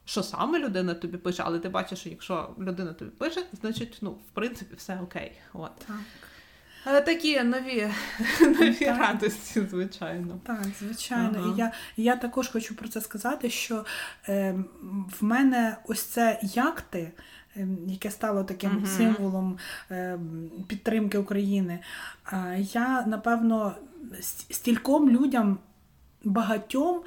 Що 0.08 0.22
саме 0.22 0.58
людина 0.58 0.94
тобі 0.94 1.18
пише, 1.18 1.42
але 1.46 1.58
ти 1.58 1.68
бачиш, 1.68 1.98
що 1.98 2.08
якщо 2.08 2.54
людина 2.58 2.92
тобі 2.92 3.10
пише, 3.10 3.42
значить, 3.60 3.98
ну, 4.00 4.10
в 4.10 4.30
принципі, 4.32 4.74
все 4.76 5.00
окей. 5.02 5.32
От. 5.52 5.76
Так. 5.76 5.96
Але 6.88 7.00
такі 7.00 7.42
нові 7.42 7.88
нові 8.40 8.74
так. 8.74 8.98
радості, 8.98 9.66
звичайно. 9.70 10.38
Так, 10.44 10.66
звичайно. 10.78 11.38
Ага. 11.38 11.54
І 11.54 11.58
я 11.58 11.72
я 11.96 12.16
також 12.16 12.48
хочу 12.48 12.76
про 12.76 12.88
це 12.88 13.00
сказати, 13.00 13.50
що 13.50 13.84
е, 14.28 14.54
в 15.20 15.24
мене 15.24 15.76
ось 15.84 16.02
це 16.02 16.40
як 16.42 16.80
ти, 16.80 17.12
е, 17.56 17.68
яке 17.86 18.10
стало 18.10 18.44
таким 18.44 18.76
угу. 18.76 18.86
символом 18.86 19.58
е, 19.90 20.18
підтримки 20.68 21.18
України. 21.18 21.78
Е, 22.32 22.58
я, 22.72 23.06
напевно, 23.06 23.74
стільком 24.50 25.10
людям 25.10 25.58
багатьом 26.24 27.02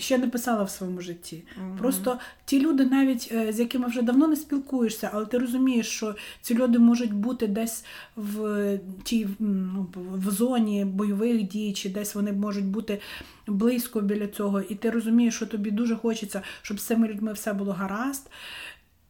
ще 0.00 0.18
не 0.18 0.28
писала 0.28 0.62
в 0.62 0.70
своєму 0.70 1.00
житті. 1.00 1.42
mm 1.60 1.78
Просто 1.78 2.18
ті 2.44 2.60
люди, 2.60 2.84
навіть 2.84 3.28
е, 3.32 3.52
з 3.52 3.60
якими 3.60 3.88
вже 3.88 4.02
давно 4.02 4.28
не 4.28 4.36
спілкуєшся, 4.36 5.10
але 5.12 5.26
ти 5.26 5.38
розумієш, 5.38 5.88
що 5.88 6.16
ці 6.42 6.54
люди 6.54 6.78
можуть 6.78 7.12
бути 7.12 7.46
десь 7.46 7.84
в 8.16 8.78
тій 9.02 9.28
ну, 9.38 9.86
в 9.94 10.30
зоні 10.30 10.84
бойових 10.84 11.42
дій, 11.42 11.72
чи 11.72 11.88
десь 11.88 12.14
вони 12.14 12.32
можуть 12.32 12.66
бути 12.66 13.00
близько 13.46 14.00
біля 14.00 14.26
цього, 14.26 14.60
і 14.60 14.74
ти 14.74 14.90
розумієш, 14.90 15.34
що 15.34 15.46
тобі 15.46 15.70
дуже 15.70 15.96
хочеться, 15.96 16.42
щоб 16.62 16.80
з 16.80 16.84
цими 16.84 17.08
людьми 17.08 17.32
все 17.32 17.52
було 17.52 17.72
гаразд. 17.72 18.30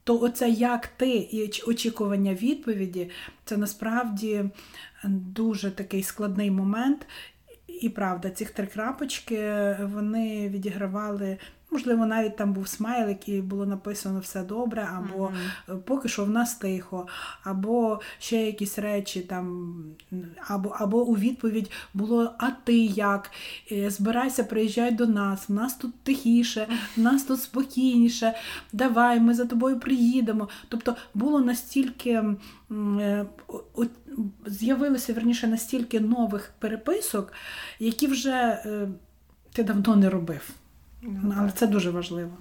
То 0.03 0.21
оце 0.21 0.49
як 0.49 0.87
ти 0.87 1.09
і 1.09 1.61
очікування 1.67 2.33
відповіді, 2.33 3.09
це 3.45 3.57
насправді 3.57 4.45
дуже 5.03 5.71
такий 5.71 6.03
складний 6.03 6.51
момент. 6.51 7.07
І 7.81 7.89
правда, 7.89 8.29
ці 8.29 8.45
три 8.45 8.67
крапочки 8.67 9.75
вони 9.81 10.49
відігравали 10.49 11.37
Можливо, 11.73 12.05
навіть 12.05 12.35
там 12.35 12.53
був 12.53 12.67
смайлик 12.67 13.29
і 13.29 13.41
було 13.41 13.65
написано 13.65 14.19
все 14.19 14.43
добре, 14.43 14.89
або 14.97 15.31
mm-hmm. 15.67 15.77
поки 15.77 16.09
що 16.09 16.25
в 16.25 16.29
нас 16.29 16.55
тихо, 16.55 17.07
або 17.43 17.99
ще 18.19 18.45
якісь 18.45 18.79
речі 18.79 19.21
там, 19.21 19.75
або 20.47 20.69
або 20.69 21.03
у 21.03 21.15
відповідь 21.15 21.71
було 21.93 22.33
А 22.37 22.51
ти 22.51 22.77
як? 22.85 23.31
Е, 23.71 23.89
збирайся, 23.89 24.43
приїжджай 24.43 24.91
до 24.91 25.07
нас, 25.07 25.49
в 25.49 25.53
нас 25.53 25.75
тут 25.75 25.99
тихіше, 26.03 26.67
в 26.97 26.99
нас 26.99 27.23
тут 27.23 27.41
спокійніше, 27.41 28.33
давай, 28.73 29.19
ми 29.19 29.33
за 29.33 29.45
тобою 29.45 29.79
приїдемо. 29.79 30.49
Тобто 30.69 30.95
було 31.13 31.39
настільки 31.41 32.23
е, 32.99 33.25
з'явилося 34.45 35.13
верніше 35.13 35.47
настільки 35.47 35.99
нових 35.99 36.53
переписок, 36.59 37.33
які 37.79 38.07
вже 38.07 38.63
ти 39.53 39.63
давно 39.63 39.95
не 39.95 40.09
робив. 40.09 40.60
Ну, 41.01 41.35
Але 41.37 41.51
це 41.51 41.67
дуже 41.67 41.91
важливо. 41.91 42.31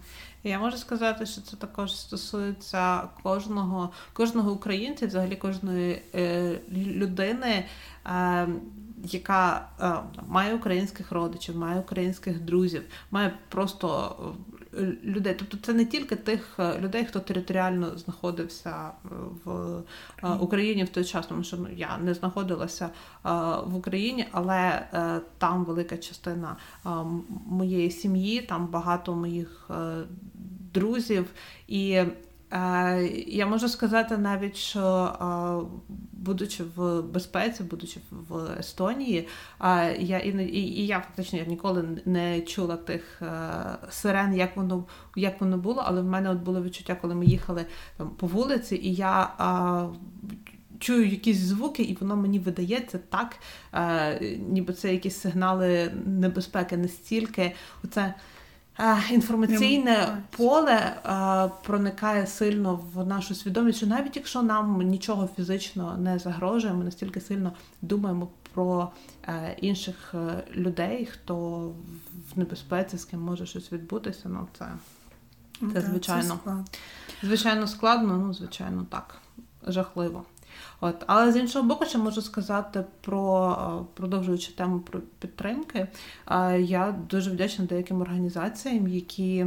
Я 0.44 0.58
можу 0.58 0.76
сказати, 0.76 1.26
що 1.26 1.40
це 1.40 1.56
також 1.56 1.96
стосується 1.96 3.00
кожного 3.22 3.90
кожного 4.12 4.52
українця, 4.52 5.06
взагалі 5.06 5.36
кожної 5.36 6.02
е, 6.14 6.58
людини, 6.72 7.64
е, 8.06 8.48
яка 9.04 9.68
е, 9.80 9.94
має 10.26 10.54
українських 10.54 11.12
родичів, 11.12 11.56
має 11.56 11.80
українських 11.80 12.40
друзів, 12.40 12.82
має 13.10 13.34
просто 13.48 14.16
людей. 15.04 15.34
Тобто 15.38 15.56
це 15.62 15.72
не 15.72 15.84
тільки 15.84 16.16
тих 16.16 16.56
е, 16.58 16.78
людей, 16.80 17.04
хто 17.04 17.20
територіально 17.20 17.98
знаходився 17.98 18.70
е, 18.70 19.08
в 19.44 19.50
е, 20.22 20.28
Україні 20.40 20.84
в 20.84 20.88
той 20.88 21.04
час, 21.04 21.26
тому 21.26 21.44
що 21.44 21.56
ну, 21.56 21.68
я 21.76 21.98
не 21.98 22.14
знаходилася 22.14 22.90
в 23.66 23.74
Україні, 23.74 24.26
але 24.32 24.86
там 25.38 25.64
велика 25.64 25.96
частина 25.96 26.56
моєї 27.46 27.90
сім'ї, 27.90 28.42
там 28.42 28.66
багато 28.66 29.14
моїх 29.14 29.70
друзів 30.74 31.26
і. 31.68 32.02
Я 33.26 33.46
можу 33.46 33.68
сказати 33.68 34.16
навіть, 34.16 34.56
що 34.56 35.68
будучи 36.12 36.64
в 36.76 37.02
безпеці, 37.02 37.62
будучи 37.62 38.00
в 38.10 38.58
Естонії, 38.58 39.28
я 39.98 40.18
і 40.18 40.48
і 40.52 40.86
я 40.86 41.00
фактично 41.00 41.38
я 41.38 41.44
ніколи 41.44 41.84
не 42.04 42.40
чула 42.40 42.76
тих 42.76 43.22
сирен, 43.90 44.34
як 44.34 44.56
воно 44.56 44.84
як 45.16 45.40
воно 45.40 45.58
було, 45.58 45.82
але 45.86 46.02
в 46.02 46.04
мене 46.04 46.30
от 46.30 46.38
було 46.38 46.62
відчуття, 46.62 46.96
коли 47.00 47.14
ми 47.14 47.26
їхали 47.26 47.66
там 47.96 48.10
по 48.10 48.26
вулиці, 48.26 48.76
і 48.76 48.94
я. 48.94 49.30
Чую 50.78 51.08
якісь 51.08 51.38
звуки, 51.38 51.82
і 51.82 51.96
воно 52.00 52.16
мені 52.16 52.38
видається 52.38 52.98
так, 52.98 53.36
е, 53.74 54.36
ніби 54.48 54.72
це 54.72 54.92
якісь 54.92 55.16
сигнали 55.16 55.92
небезпеки 56.06 56.76
настільки. 56.76 57.52
Оце 57.84 58.14
інформаційне 59.10 60.22
поле 60.36 60.96
проникає 61.62 62.26
сильно 62.26 62.80
в 62.94 63.06
нашу 63.06 63.34
свідомість, 63.34 63.78
що 63.78 63.86
навіть 63.86 64.16
якщо 64.16 64.42
нам 64.42 64.82
нічого 64.82 65.28
фізично 65.36 65.96
не 65.98 66.18
загрожує, 66.18 66.74
ми 66.74 66.84
настільки 66.84 67.20
сильно 67.20 67.52
думаємо 67.82 68.28
про 68.54 68.90
е, 69.28 69.56
інших 69.60 70.14
е, 70.14 70.44
людей, 70.54 71.06
хто 71.06 71.58
в 72.34 72.38
небезпеці, 72.38 72.98
з 72.98 73.04
ким 73.04 73.20
може 73.20 73.46
щось 73.46 73.72
відбутися. 73.72 74.28
Ну 74.28 74.48
це, 74.58 74.66
це 75.72 75.80
звичайно 75.80 76.64
звичайно 77.22 77.66
складно, 77.66 78.16
ну 78.16 78.34
звичайно 78.34 78.86
так. 78.90 79.16
Жахливо. 79.66 80.24
От. 80.80 81.04
Але 81.06 81.32
з 81.32 81.36
іншого 81.36 81.68
боку, 81.68 81.84
ще 81.84 81.98
можу 81.98 82.22
сказати 82.22 82.84
про 83.00 83.50
е, 83.52 83.84
продовжуючи 83.94 84.52
тему 84.52 84.80
про 84.80 85.00
підтримки. 85.18 85.86
Е, 86.30 86.60
я 86.60 86.94
дуже 87.10 87.30
вдячна 87.30 87.64
деяким 87.64 88.00
організаціям, 88.00 88.88
які 88.88 89.46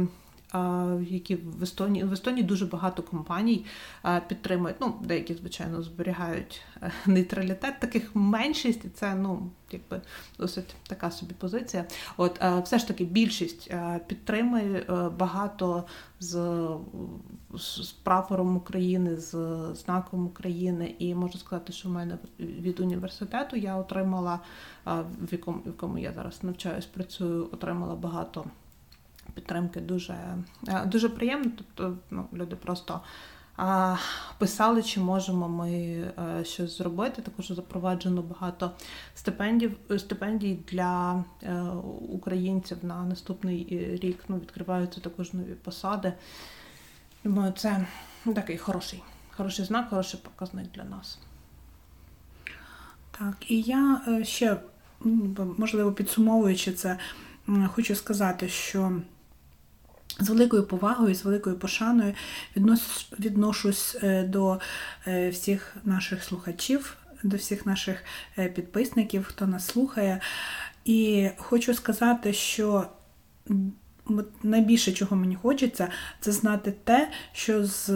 які 1.08 1.36
в 1.36 1.62
Естонії 1.62 2.04
в 2.04 2.12
Естонії 2.12 2.42
дуже 2.42 2.66
багато 2.66 3.02
компаній 3.02 3.64
підтримують. 4.28 4.76
Ну, 4.80 4.94
деякі, 5.04 5.34
звичайно, 5.34 5.82
зберігають 5.82 6.60
е, 6.82 6.92
нейтралітет, 7.06 7.80
таких 7.80 8.10
меншість, 8.14 8.84
і 8.84 8.88
це 8.88 9.14
ну, 9.14 9.50
якби 9.72 10.00
досить 10.38 10.74
така 10.88 11.10
собі 11.10 11.34
позиція. 11.34 11.84
От 12.16 12.40
все 12.62 12.78
ж 12.78 12.88
таки 12.88 13.04
більшість 13.04 13.72
підтримує 14.06 14.86
е, 14.88 15.08
багато 15.08 15.84
з, 16.20 16.66
з 17.54 17.92
прапором 18.02 18.56
України, 18.56 19.16
з 19.16 19.34
знаком 19.74 20.26
України. 20.26 20.94
І 20.98 21.14
можу 21.14 21.38
сказати, 21.38 21.72
що 21.72 21.88
в 21.88 21.92
мене 21.92 22.18
від 22.38 22.80
університету 22.80 23.56
я 23.56 23.76
отримала, 23.76 24.40
в 25.20 25.32
якому 25.32 25.58
в 25.58 25.66
якому 25.66 25.98
я 25.98 26.12
зараз 26.12 26.42
навчаюсь, 26.42 26.86
працюю, 26.86 27.48
отримала 27.52 27.94
багато 27.94 28.44
підтримки 29.34 29.80
дуже 29.80 30.16
е, 30.68 30.86
дуже 30.86 31.08
приємно. 31.08 31.50
Тобто 31.56 31.96
ну, 32.10 32.26
люди 32.32 32.56
просто 32.56 33.00
а, 33.56 33.96
писали, 34.38 34.82
чи 34.82 35.00
можемо 35.00 35.48
ми 35.48 35.70
е, 35.70 36.44
щось 36.44 36.78
зробити. 36.78 37.22
Також 37.22 37.48
запроваджено 37.48 38.22
багато 38.22 38.70
стипендій 39.14 39.70
стипендій 39.98 40.58
для 40.68 41.24
е, 41.42 41.62
українців 42.08 42.78
на 42.82 43.04
наступний 43.04 43.66
рік. 44.02 44.24
Ну, 44.28 44.36
Відкриваються 44.36 45.00
також 45.00 45.32
нові 45.32 45.54
посади. 45.54 46.12
Думаю, 47.24 47.52
це 47.56 47.86
такий 48.34 48.58
хороший, 48.58 49.02
хороший 49.36 49.64
знак, 49.64 49.90
хороший 49.90 50.20
показник 50.20 50.66
для 50.72 50.84
нас. 50.84 51.18
Так, 53.18 53.50
і 53.50 53.60
я 53.60 54.00
ще, 54.22 54.56
можливо, 55.58 55.92
підсумовуючи 55.92 56.72
це, 56.72 56.98
хочу 57.74 57.94
сказати, 57.94 58.48
що 58.48 59.00
з 60.20 60.28
великою 60.28 60.62
повагою, 60.62 61.14
з 61.14 61.24
великою 61.24 61.58
пошаною 61.58 62.14
відношусь 63.18 63.96
е, 64.02 64.22
до 64.22 64.60
е, 65.06 65.30
всіх 65.30 65.76
наших 65.84 66.24
слухачів, 66.24 66.96
до 67.22 67.36
всіх 67.36 67.66
наших 67.66 68.04
е, 68.38 68.48
підписників, 68.48 69.24
хто 69.24 69.46
нас 69.46 69.66
слухає. 69.66 70.20
І 70.84 71.28
хочу 71.36 71.74
сказати, 71.74 72.32
що 72.32 72.86
найбільше, 74.42 74.92
чого 74.92 75.16
мені 75.16 75.36
хочеться, 75.36 75.88
це 76.20 76.32
знати 76.32 76.74
те, 76.84 77.10
що 77.32 77.64
з 77.64 77.88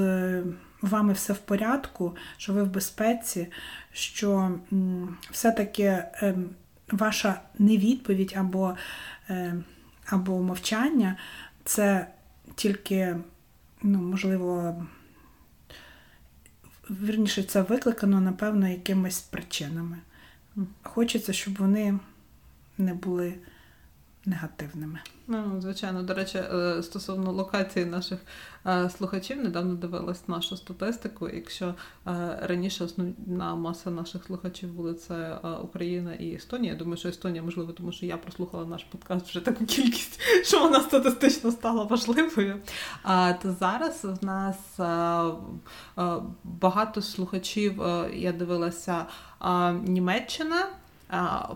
вами 0.83 1.13
все 1.13 1.33
в 1.33 1.39
порядку, 1.39 2.17
що 2.37 2.53
ви 2.53 2.63
в 2.63 2.71
безпеці, 2.71 3.47
що 3.93 4.59
все-таки 5.31 6.05
ем, 6.15 6.51
ваша 6.93 7.41
невідповідь 7.59 8.35
або, 8.37 8.75
е, 9.31 9.55
або 10.07 10.43
мовчання 10.43 11.17
це 11.69 12.07
тільки, 12.55 13.17
ну, 13.83 13.99
можливо, 13.99 14.77
вірніше, 16.91 17.43
це 17.43 17.63
викликано, 17.63 18.21
напевно, 18.21 18.69
якимись 18.69 19.21
причинами. 19.21 19.99
Хочеться, 20.83 21.33
щоб 21.33 21.57
вони 21.57 21.99
не 22.79 22.95
були 22.95 23.35
негативними. 24.29 24.99
Ну, 25.27 25.61
звичайно, 25.61 26.03
до 26.03 26.15
речі, 26.15 26.39
е, 26.39 26.83
стосовно 26.83 27.33
локації 27.33 27.85
наших 27.85 28.19
е, 28.67 28.91
слухачів, 28.91 29.43
недавно 29.43 29.75
дивилась 29.75 30.29
нашу 30.29 30.57
статистику. 30.57 31.29
Якщо 31.29 31.67
е, 31.67 31.75
раніше 32.43 32.85
основна 32.85 33.55
маса 33.55 33.91
наших 33.91 34.25
слухачів 34.25 34.73
були 34.73 34.95
це 34.95 35.39
Україна 35.63 36.15
і 36.15 36.35
Естонія, 36.35 36.73
я 36.73 36.79
думаю, 36.79 36.97
що 36.97 37.09
Естонія 37.09 37.43
можливо, 37.43 37.73
тому 37.73 37.93
що 37.93 38.07
я 38.07 38.17
прослухала 38.17 38.65
наш 38.65 38.85
подкаст 38.85 39.27
вже 39.27 39.41
таку 39.41 39.65
кількість, 39.67 40.21
що 40.45 40.61
вона 40.61 40.81
статистично 40.81 41.51
стала 41.51 41.85
важливою. 41.85 42.61
А 43.03 43.33
то 43.33 43.53
зараз 43.53 44.05
в 44.05 44.25
нас 44.25 44.57
багато 46.45 47.03
слухачів, 47.03 47.83
я 48.15 48.33
дивилася 48.33 49.07
Німеччина. 49.83 50.67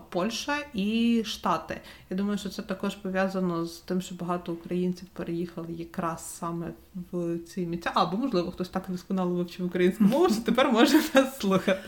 Польща 0.09 0.57
і 0.73 1.23
Штати. 1.25 1.81
Я 2.09 2.17
думаю, 2.17 2.37
що 2.37 2.49
це 2.49 2.61
також 2.61 2.95
пов'язано 2.95 3.65
з 3.65 3.79
тим, 3.79 4.01
що 4.01 4.15
багато 4.15 4.53
українців 4.53 5.07
переїхали 5.13 5.67
якраз 5.73 6.35
саме 6.35 6.71
в 7.11 7.37
ці 7.37 7.65
місця. 7.65 7.91
Або, 7.93 8.17
можливо, 8.17 8.51
хтось 8.51 8.69
так 8.69 8.83
досконало 8.87 9.35
вивчив 9.35 9.65
українську 9.65 10.03
мову, 10.03 10.29
що 10.29 10.41
тепер 10.41 10.71
може 10.71 11.01
нас 11.13 11.39
слухати. 11.39 11.79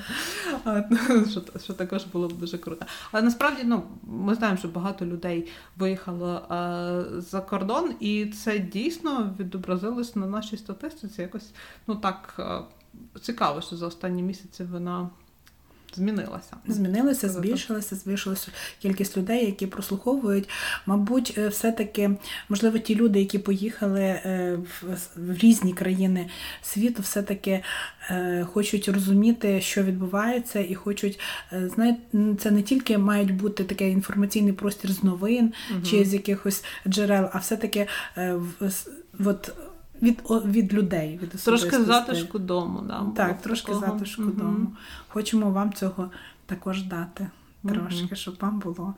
Що, 1.32 1.42
що 1.64 1.74
також 1.74 2.04
було 2.04 2.28
б 2.28 2.34
дуже 2.34 2.58
круто. 2.58 2.86
Але 3.12 3.24
насправді 3.24 3.62
ну, 3.64 3.84
ми 4.04 4.36
знаємо, 4.36 4.58
що 4.58 4.68
багато 4.68 5.06
людей 5.06 5.48
виїхало 5.78 6.42
за 7.18 7.42
кордон, 7.42 7.94
і 8.00 8.26
це 8.26 8.60
дійсно 8.60 9.36
відобразилось 9.40 10.16
на 10.16 10.28
нашій 10.28 10.58
статистиці. 10.58 11.22
Якось 11.22 11.52
ну 11.88 11.96
так 11.96 12.40
цікаво, 13.22 13.62
що 13.62 13.76
за 13.76 13.88
останні 13.88 14.24
місяці 14.24 14.64
вона 14.64 15.10
змінилася. 15.96 16.58
Змінилася, 16.68 17.30
збільшилася, 17.30 17.96
збільшилася 17.96 18.48
кількість 18.82 19.18
людей, 19.18 19.46
які 19.46 19.68
прослуховують. 19.68 20.50
Мабуть, 20.86 21.34
е, 21.38 21.48
все-таки, 21.48 22.12
можливо, 22.50 22.78
ті 22.78 22.96
люди, 22.96 23.20
які 23.20 23.40
поїхали 23.40 24.02
е, 24.02 24.60
в 25.16 25.38
різні 25.38 25.74
країни 25.74 26.30
світу, 26.62 27.02
все-таки 27.02 27.64
е, 28.10 28.48
хочуть 28.54 28.88
розуміти, 28.88 29.62
що 29.62 29.84
відбувається, 29.84 30.60
і 30.60 30.76
хочуть 30.76 31.20
знаєте, 31.52 32.00
це 32.40 32.52
не 32.52 32.62
тільки 32.62 32.98
мають 32.98 33.34
бути 33.34 33.64
такий 33.64 33.92
інформаційний 33.92 34.54
простір 34.54 34.92
з 34.92 35.04
новин 35.04 35.54
угу. 35.72 35.82
чи 35.90 36.06
з 36.06 36.14
якихось 36.14 36.64
джерел, 36.88 37.30
а 37.34 37.38
все-таки 37.38 37.88
от 39.26 39.52
від 40.02 40.22
від 40.30 40.74
людей. 40.74 41.20
від 41.22 41.30
Трошки 41.30 41.84
затишку 41.84 42.40
дому. 42.40 42.84
Да, 42.88 43.06
Так, 43.16 43.42
трошки 43.42 43.72
такого. 43.72 43.92
затишку 43.92 44.24
угу. 44.24 44.32
дому. 44.32 44.72
Хочемо 45.08 45.52
вам 45.52 45.74
цього 45.74 46.12
також 46.46 46.84
дати. 46.84 47.28
Трошки, 47.64 48.06
угу. 48.06 48.16
щоб 48.16 48.38
вам 48.40 48.60
було 48.60 48.94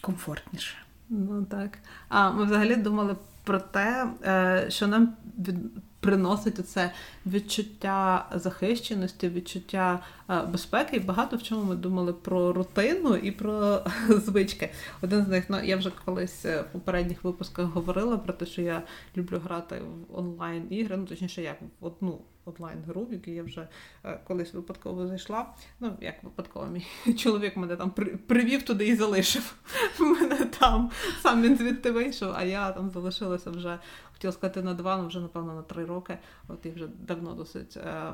комфортніше. 0.00 0.74
Ну 1.08 1.44
так. 1.44 1.78
А 2.08 2.30
ми 2.30 2.44
взагалі 2.44 2.76
думали 2.76 3.16
про 3.44 3.60
те, 3.60 4.06
е, 4.24 4.66
що 4.68 4.86
нам 4.86 5.12
від 5.38 5.56
приносить 6.02 6.58
оце 6.58 6.90
відчуття 7.26 8.26
захищеності, 8.34 9.28
відчуття 9.28 10.02
е, 10.30 10.42
безпеки. 10.42 10.96
І 10.96 11.00
багато 11.00 11.36
в 11.36 11.42
чому 11.42 11.64
ми 11.64 11.76
думали 11.76 12.12
про 12.12 12.52
рутину 12.52 13.16
і 13.16 13.30
про 13.30 13.84
звички. 14.08 14.70
Один 15.02 15.24
з 15.24 15.28
них, 15.28 15.44
ну 15.48 15.62
я 15.64 15.76
вже 15.76 15.90
колись 16.04 16.44
е, 16.44 16.60
в 16.60 16.72
попередніх 16.72 17.24
випусках 17.24 17.66
говорила 17.66 18.18
про 18.18 18.32
те, 18.32 18.46
що 18.46 18.62
я 18.62 18.82
люблю 19.16 19.40
грати 19.44 19.76
в 19.80 20.18
онлайн 20.18 20.66
ігри, 20.70 20.96
ну 20.96 21.06
точніше, 21.06 21.42
як 21.42 21.56
в 21.80 21.86
одну 21.86 22.18
онлайн-гру, 22.44 23.04
в 23.04 23.12
яку 23.12 23.30
я 23.30 23.42
вже 23.42 23.68
е, 24.04 24.20
колись 24.24 24.54
випадково 24.54 25.06
зайшла. 25.06 25.46
Ну, 25.80 25.96
як 26.00 26.24
випадково, 26.24 26.66
мій 26.66 27.14
чоловік 27.14 27.56
мене 27.56 27.76
там 27.76 27.90
привів 28.26 28.62
туди 28.62 28.86
і 28.86 28.96
залишив. 28.96 29.54
Мене 30.00 30.36
там 30.36 30.90
сам 31.22 31.42
він 31.42 31.56
звідти 31.56 31.90
вийшов, 31.90 32.32
а 32.36 32.44
я 32.44 32.72
там 32.72 32.90
залишилася 32.90 33.50
вже, 33.50 33.78
хотіла 34.12 34.32
сказати, 34.32 34.62
на 34.62 34.74
два, 34.74 34.96
ну 34.96 35.06
вже, 35.06 35.20
напевно, 35.20 35.54
на 35.54 35.62
три 35.62 35.84
роки. 35.84 36.18
От 36.48 36.66
я 36.66 36.72
вже 36.72 36.86
давно 36.86 37.34
досить 37.34 37.76
е, 37.76 37.80
е, 37.80 38.12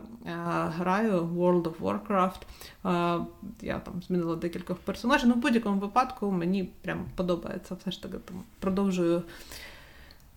граю 0.76 1.22
World 1.22 1.62
of 1.62 1.78
Warcraft. 1.78 2.40
Е, 3.20 3.26
я 3.60 3.78
там 3.78 4.02
змінила 4.02 4.36
декількох 4.36 4.78
персонажів. 4.78 5.28
Ну, 5.28 5.34
в 5.34 5.38
будь-якому 5.38 5.80
випадку 5.80 6.30
мені 6.30 6.64
прям 6.82 7.06
подобається. 7.16 7.74
Все 7.74 7.90
ж 7.90 8.02
таки 8.02 8.18
там 8.18 8.42
продовжую. 8.60 9.22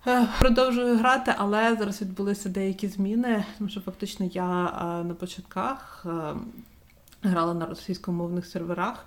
Е, 0.08 0.28
продовжую 0.40 0.98
грати, 0.98 1.34
але 1.38 1.76
зараз 1.76 2.02
відбулися 2.02 2.50
деякі 2.50 2.88
зміни, 2.88 3.46
тому 3.58 3.70
що 3.70 3.82
фактично 3.82 4.26
я 4.34 4.66
е, 4.66 5.04
на 5.04 5.14
початках 5.14 6.06
е, 6.06 6.36
грала 7.22 7.54
на 7.54 7.66
російськомовних 7.66 8.46
серверах. 8.46 9.06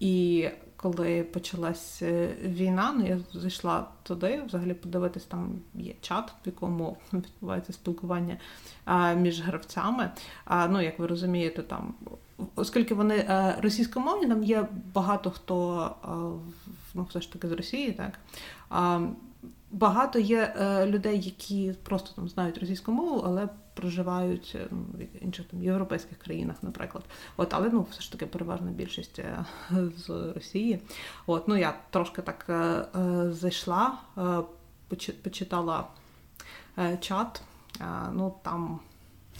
І 0.00 0.48
коли 0.76 1.22
почалась 1.22 2.02
війна, 2.42 2.94
ну 2.96 3.06
я 3.06 3.18
зайшла 3.32 3.86
туди, 4.02 4.42
взагалі 4.46 4.74
подивитись, 4.74 5.24
там 5.24 5.52
є 5.74 5.94
чат, 6.00 6.30
в 6.30 6.46
якому 6.46 6.96
відбувається 7.12 7.72
спілкування 7.72 8.36
між 9.16 9.40
гравцями. 9.40 10.10
Ну, 10.68 10.80
як 10.80 10.98
ви 10.98 11.06
розумієте, 11.06 11.62
там, 11.62 11.94
оскільки 12.54 12.94
вони 12.94 13.24
російськомовні, 13.58 14.28
там 14.28 14.44
є 14.44 14.68
багато 14.94 15.30
хто 15.30 15.90
ну, 16.94 17.06
все 17.10 17.20
ж 17.20 17.32
таки 17.32 17.48
з 17.48 17.52
Росії, 17.52 17.92
так. 17.92 18.18
Багато 19.70 20.18
є 20.18 20.54
е, 20.56 20.86
людей, 20.86 21.20
які 21.20 21.74
просто 21.82 22.10
там 22.16 22.28
знають 22.28 22.58
російську 22.58 22.92
мову, 22.92 23.22
але 23.26 23.48
проживають 23.74 24.56
е, 24.60 24.66
ну, 24.70 24.84
в 24.94 25.24
інших 25.24 25.46
там 25.46 25.62
європейських 25.62 26.18
країнах, 26.18 26.56
наприклад. 26.62 27.04
От, 27.36 27.54
але 27.54 27.68
ну 27.72 27.86
все 27.90 28.00
ж 28.00 28.12
таки 28.12 28.26
переважна 28.26 28.70
більшість 28.70 29.18
е, 29.18 29.44
з 29.96 30.32
Росії. 30.34 30.80
От, 31.26 31.48
ну 31.48 31.56
я 31.56 31.74
трошки 31.90 32.22
так 32.22 32.46
е, 32.48 32.52
е 32.52 33.32
зайшла, 33.32 33.98
е, 34.18 35.02
почитала 35.22 35.84
чат. 37.00 37.42
Ну 38.12 38.34
там 38.42 38.80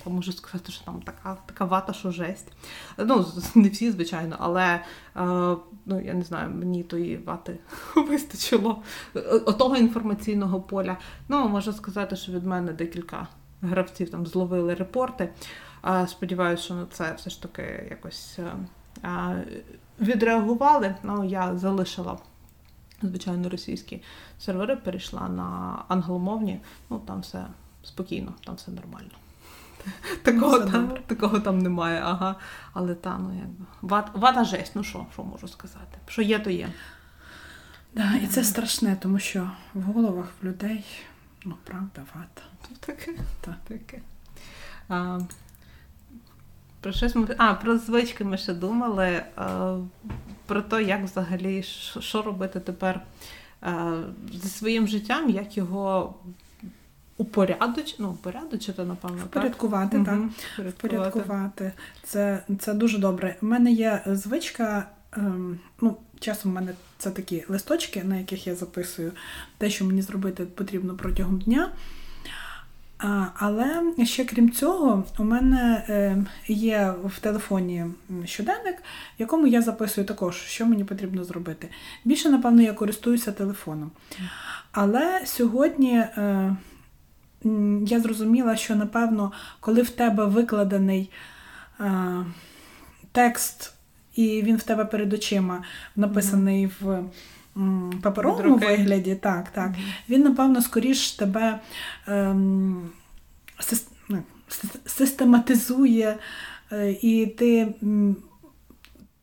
я 0.06 0.12
можу 0.12 0.32
сказати, 0.32 0.72
що 0.72 0.84
там 0.84 1.02
така 1.02 1.36
така 1.46 1.64
вата, 1.64 1.92
що 1.92 2.10
жесть. 2.10 2.52
Ну, 2.98 3.26
не 3.54 3.68
всі, 3.68 3.90
звичайно, 3.90 4.36
але 4.38 4.64
е, 4.64 4.80
ну, 5.86 6.00
я 6.00 6.14
не 6.14 6.22
знаю, 6.22 6.50
мені 6.50 6.82
тої 6.82 7.16
вати 7.16 7.58
вистачило 7.96 8.82
отого 9.46 9.76
інформаційного 9.76 10.60
поля. 10.60 10.96
Ну, 11.28 11.48
можу 11.48 11.72
сказати, 11.72 12.16
що 12.16 12.32
від 12.32 12.44
мене 12.44 12.72
декілька 12.72 13.26
гравців 13.62 14.10
там 14.10 14.26
зловили 14.26 14.74
репорти. 14.74 15.28
Сподіваюся, 16.06 16.62
що 16.62 16.74
на 16.74 16.86
це 16.86 17.14
все 17.16 17.30
ж 17.30 17.42
таки 17.42 17.86
якось 17.90 18.38
е, 19.04 19.44
відреагували. 20.00 20.94
Ну, 21.02 21.24
я 21.24 21.56
залишила. 21.56 22.18
Звичайно, 23.02 23.48
російські 23.48 24.02
сервери 24.38 24.76
перейшла 24.76 25.28
на 25.28 25.82
англомовні, 25.88 26.60
ну 26.90 26.98
там 26.98 27.20
все 27.20 27.46
спокійно, 27.82 28.34
там 28.44 28.54
все 28.54 28.70
нормально. 28.70 29.10
Такого 30.22 30.58
ну, 30.58 30.70
там 30.70 30.96
такого 31.06 31.40
там 31.40 31.58
немає, 31.58 32.00
ага. 32.04 32.36
Але 32.72 32.94
та, 32.94 33.18
ну 33.18 33.34
якби. 33.38 33.64
Ват, 33.82 34.10
вата 34.14 34.44
жесть, 34.44 34.72
ну 34.74 34.84
що, 34.84 35.06
що 35.12 35.22
можу 35.22 35.48
сказати? 35.48 35.98
Що 36.06 36.22
є, 36.22 36.38
то 36.38 36.50
є. 36.50 36.68
Да, 37.94 38.14
І 38.14 38.26
це 38.26 38.44
страшне, 38.44 38.96
тому 39.00 39.18
що 39.18 39.50
в 39.74 39.82
головах 39.82 40.26
в 40.42 40.46
людей, 40.46 40.84
ну, 41.44 41.54
правда, 41.64 42.02
вата. 42.14 42.42
Таке. 42.80 43.12
Так. 43.40 43.54
Таке. 43.68 44.00
А, 44.88 45.18
про 46.80 46.92
щось 46.92 47.14
ми... 47.14 47.34
А, 47.38 47.54
про 47.54 47.78
звички 47.78 48.24
ми 48.24 48.38
ще 48.38 48.54
думали. 48.54 49.22
А, 49.36 49.76
про 50.46 50.62
те, 50.62 50.82
як 50.82 51.04
взагалі, 51.04 51.62
що 52.00 52.22
робити 52.22 52.60
тепер 52.60 53.00
а, 53.60 54.02
зі 54.32 54.48
своїм 54.48 54.88
життям, 54.88 55.30
як 55.30 55.56
його 55.56 56.14
упорядочити, 57.20 57.96
ну, 57.98 58.10
упорядочити, 58.10 58.84
напевно. 58.84 59.22
Впорядкувати, 59.24 59.96
так. 59.96 60.06
так. 60.06 60.18
Угу. 60.58 60.68
Впорядкувати. 60.68 61.72
Це 62.02 62.42
це 62.58 62.74
дуже 62.74 62.98
добре. 62.98 63.36
У 63.42 63.46
мене 63.46 63.72
є 63.72 64.02
звичка, 64.06 64.86
ем, 65.16 65.58
ну, 65.80 65.96
часом 66.20 66.52
в 66.52 66.54
мене 66.54 66.72
це 66.98 67.10
такі 67.10 67.44
листочки, 67.48 68.04
на 68.04 68.16
яких 68.16 68.46
я 68.46 68.54
записую 68.54 69.12
те, 69.58 69.70
що 69.70 69.84
мені 69.84 70.02
зробити 70.02 70.44
потрібно 70.44 70.96
протягом 70.96 71.38
дня. 71.38 71.70
А, 72.98 73.26
Але 73.34 73.82
ще 74.04 74.24
крім 74.24 74.52
цього, 74.52 75.04
у 75.18 75.24
мене 75.24 75.84
е, 75.88 76.24
є 76.46 76.94
в 77.04 77.18
телефоні 77.18 77.86
щоденник, 78.24 78.76
в 79.18 79.20
якому 79.20 79.46
я 79.46 79.62
записую 79.62 80.06
також, 80.06 80.36
що 80.36 80.66
мені 80.66 80.84
потрібно 80.84 81.24
зробити. 81.24 81.68
Більше, 82.04 82.30
напевно, 82.30 82.62
я 82.62 82.72
користуюся 82.72 83.32
телефоном. 83.32 83.90
Але 84.72 85.22
сьогодні 85.24 85.96
е, 85.96 86.56
я 87.86 88.00
зрозуміла, 88.00 88.56
що 88.56 88.76
напевно, 88.76 89.32
коли 89.60 89.82
в 89.82 89.90
тебе 89.90 90.24
викладений 90.24 91.10
е, 91.80 92.24
текст 93.12 93.74
і 94.14 94.42
він 94.42 94.56
в 94.56 94.62
тебе 94.62 94.84
перед 94.84 95.12
очима 95.12 95.62
написаний 95.96 96.70
в 96.80 97.04
паперовому 98.02 98.56
вигляді, 98.56 99.14
так, 99.14 99.48
так. 99.48 99.72
Він, 100.08 100.22
напевно, 100.22 100.62
скоріш 100.62 101.12
тебе 101.12 101.60
ем, 102.06 102.90
систематизує, 104.86 106.16
е, 106.72 106.92
і 107.02 107.26
ти. 107.26 107.74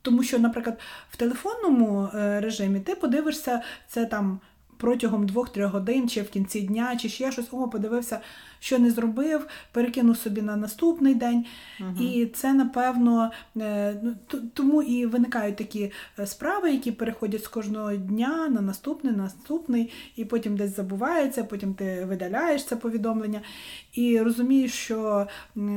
Тому 0.01 0.23
що, 0.23 0.39
наприклад, 0.39 0.79
в 1.11 1.15
телефонному 1.15 2.09
е, 2.15 2.41
режимі 2.41 2.79
ти 2.79 2.95
подивишся 2.95 3.61
це 3.87 4.05
там 4.05 4.39
протягом 4.77 5.25
2-3 5.27 5.65
годин, 5.65 6.09
чи 6.09 6.21
в 6.21 6.29
кінці 6.29 6.61
дня, 6.61 6.97
чи 6.97 7.09
ще 7.09 7.31
щось, 7.31 7.47
о, 7.51 7.67
подивився, 7.67 8.19
що 8.59 8.79
не 8.79 8.91
зробив, 8.91 9.47
перекинув 9.71 10.17
собі 10.17 10.41
на 10.41 10.55
наступний 10.55 11.15
день. 11.15 11.45
Угу. 11.79 12.03
І 12.03 12.25
це, 12.25 12.53
напевно, 12.53 13.31
е, 13.57 13.95
ну, 14.03 14.15
тому 14.53 14.83
і 14.83 15.05
виникають 15.05 15.55
такі 15.55 15.91
е, 16.19 16.27
справи, 16.27 16.71
які 16.71 16.91
переходять 16.91 17.43
з 17.43 17.47
кожного 17.47 17.95
дня 17.95 18.47
на 18.49 18.61
наступний, 18.61 19.13
на 19.13 19.23
наступний, 19.23 19.93
і 20.15 20.25
потім 20.25 20.57
десь 20.57 20.75
забувається, 20.75 21.43
потім 21.43 21.73
ти 21.73 22.05
видаляєш 22.05 22.65
це 22.65 22.75
повідомлення 22.75 23.41
і 23.93 24.21
розумієш, 24.21 24.73
що 24.73 25.27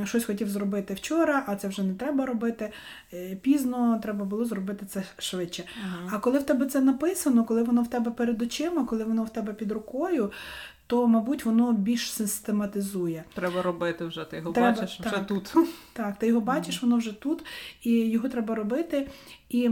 щось 0.03 0.25
хотів 0.25 0.49
зробити 0.49 0.93
вчора, 0.93 1.43
а 1.47 1.55
це 1.55 1.67
вже 1.67 1.83
не 1.83 1.93
треба 1.93 2.25
робити. 2.25 2.71
Е, 3.13 3.35
пізно 3.41 3.99
треба 4.03 4.25
було 4.25 4.45
зробити 4.45 4.85
це 4.85 5.03
швидше. 5.17 5.63
Ага. 5.85 6.09
А 6.15 6.19
коли 6.19 6.39
в 6.39 6.43
тебе 6.43 6.65
це 6.65 6.81
написано, 6.81 7.43
коли 7.43 7.63
воно 7.63 7.83
в 7.83 7.87
тебе 7.87 8.11
перед 8.11 8.41
очима, 8.41 8.85
коли 8.85 9.03
воно 9.03 9.23
в 9.23 9.29
тебе 9.29 9.53
під 9.53 9.71
рукою, 9.71 10.31
то, 10.91 11.07
мабуть, 11.07 11.45
воно 11.45 11.73
більш 11.73 12.11
систематизує. 12.11 13.23
Треба 13.33 13.61
робити 13.61 14.05
вже, 14.05 14.25
ти 14.25 14.37
його 14.37 14.51
треба, 14.51 14.71
бачиш 14.71 14.97
так, 14.97 15.13
вже 15.13 15.23
тут. 15.23 15.53
Так, 15.93 16.19
ти 16.19 16.27
його 16.27 16.41
бачиш, 16.41 16.81
воно 16.81 16.97
вже 16.97 17.21
тут, 17.21 17.45
і 17.83 17.91
його 17.91 18.29
треба 18.29 18.55
робити. 18.55 19.09
І, 19.49 19.69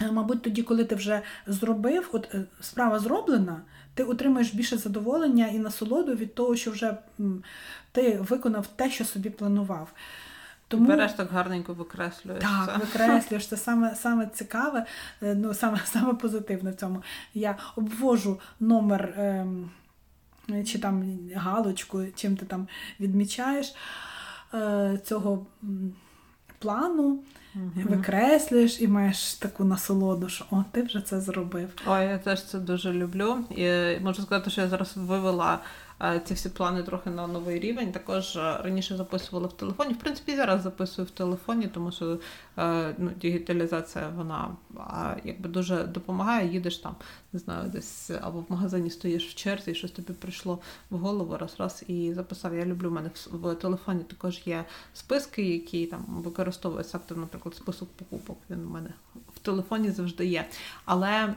е, 0.00 0.12
мабуть, 0.12 0.42
тоді, 0.42 0.62
коли 0.62 0.84
ти 0.84 0.94
вже 0.94 1.22
зробив, 1.46 2.08
от 2.12 2.34
е, 2.34 2.44
справа 2.60 2.98
зроблена, 2.98 3.62
ти 3.94 4.04
отримаєш 4.04 4.54
більше 4.54 4.76
задоволення 4.76 5.46
і 5.46 5.58
насолоду 5.58 6.14
від 6.14 6.34
того, 6.34 6.56
що 6.56 6.70
вже 6.70 6.96
ти 7.92 8.18
виконав 8.20 8.66
те, 8.66 8.90
що 8.90 9.04
собі 9.04 9.30
планував. 9.30 9.92
Тому... 10.68 10.88
Береш 10.88 11.12
так 11.12 11.30
гарненько 11.30 11.74
викреслюєш. 11.74 12.42
Так, 12.42 12.70
це. 12.72 12.86
викреслюєш. 12.86 13.46
Це 13.46 13.56
саме 13.66 13.94
саме 13.94 14.26
цікаве, 14.26 14.86
е, 15.22 15.34
ну 15.34 15.54
саме 15.54 15.80
саме 15.84 16.14
позитивне 16.14 16.70
в 16.70 16.74
цьому. 16.74 17.02
Я 17.34 17.56
обвожу 17.76 18.40
номер 18.60 19.14
ем, 19.16 19.70
чи 20.66 20.78
там 20.78 21.18
галочку, 21.34 22.04
чим 22.14 22.36
ти 22.36 22.46
там 22.46 22.68
відмічаєш 23.00 23.74
е, 24.54 25.00
цього 25.04 25.46
плану. 26.58 27.18
Угу. 27.54 27.70
Викреслюєш 27.74 28.80
і 28.80 28.88
маєш 28.88 29.34
таку 29.34 29.64
насолоду, 29.64 30.28
що 30.28 30.44
о, 30.50 30.64
ти 30.72 30.82
вже 30.82 31.00
це 31.00 31.20
зробив. 31.20 31.68
Ой, 31.86 32.04
я 32.04 32.18
теж 32.18 32.44
це 32.44 32.58
дуже 32.58 32.92
люблю. 32.92 33.44
І 33.56 33.98
можу 34.00 34.22
сказати, 34.22 34.50
що 34.50 34.60
я 34.60 34.68
зараз 34.68 34.96
вивела 34.96 35.60
Е, 36.02 36.20
ці 36.24 36.34
всі 36.34 36.48
плани 36.48 36.82
трохи 36.82 37.10
на 37.10 37.26
новий 37.26 37.60
рівень. 37.60 37.92
Також 37.92 38.36
е, 38.36 38.58
раніше 38.64 38.96
записувала 38.96 39.48
в 39.48 39.52
телефоні. 39.52 39.94
В 39.94 39.98
принципі, 39.98 40.36
зараз 40.36 40.62
записую 40.62 41.06
в 41.06 41.10
телефоні, 41.10 41.68
тому 41.74 41.92
що 41.92 42.12
е, 42.12 42.18
ну, 42.98 43.10
дігіталізація 43.20 44.08
вона 44.08 44.56
якби 45.24 45.48
дуже 45.48 45.84
допомагає. 45.84 46.52
Їдеш 46.52 46.78
там, 46.78 46.96
не 47.32 47.38
знаю, 47.38 47.70
десь 47.70 48.10
або 48.22 48.40
в 48.40 48.44
магазині 48.48 48.90
стоїш 48.90 49.30
в 49.30 49.34
черзі, 49.34 49.70
і 49.70 49.74
щось 49.74 49.90
тобі 49.90 50.12
прийшло 50.12 50.58
в 50.90 50.98
голову 50.98 51.36
раз 51.36 51.54
раз 51.58 51.84
і 51.88 52.12
записав. 52.14 52.54
Я 52.54 52.64
люблю 52.64 52.88
в 52.88 52.92
мене 52.92 53.10
в 53.32 53.54
телефоні 53.54 54.02
також 54.02 54.42
є 54.46 54.64
списки, 54.94 55.42
які 55.42 55.86
там 55.86 56.04
використовуються 56.08 56.98
активно, 56.98 57.22
наприклад, 57.22 57.54
список 57.54 57.88
покупок. 57.88 58.38
Він 58.50 58.66
у 58.66 58.70
мене 58.70 58.90
в 59.34 59.38
телефоні 59.38 59.90
завжди 59.90 60.26
є. 60.26 60.48
Але 60.84 61.34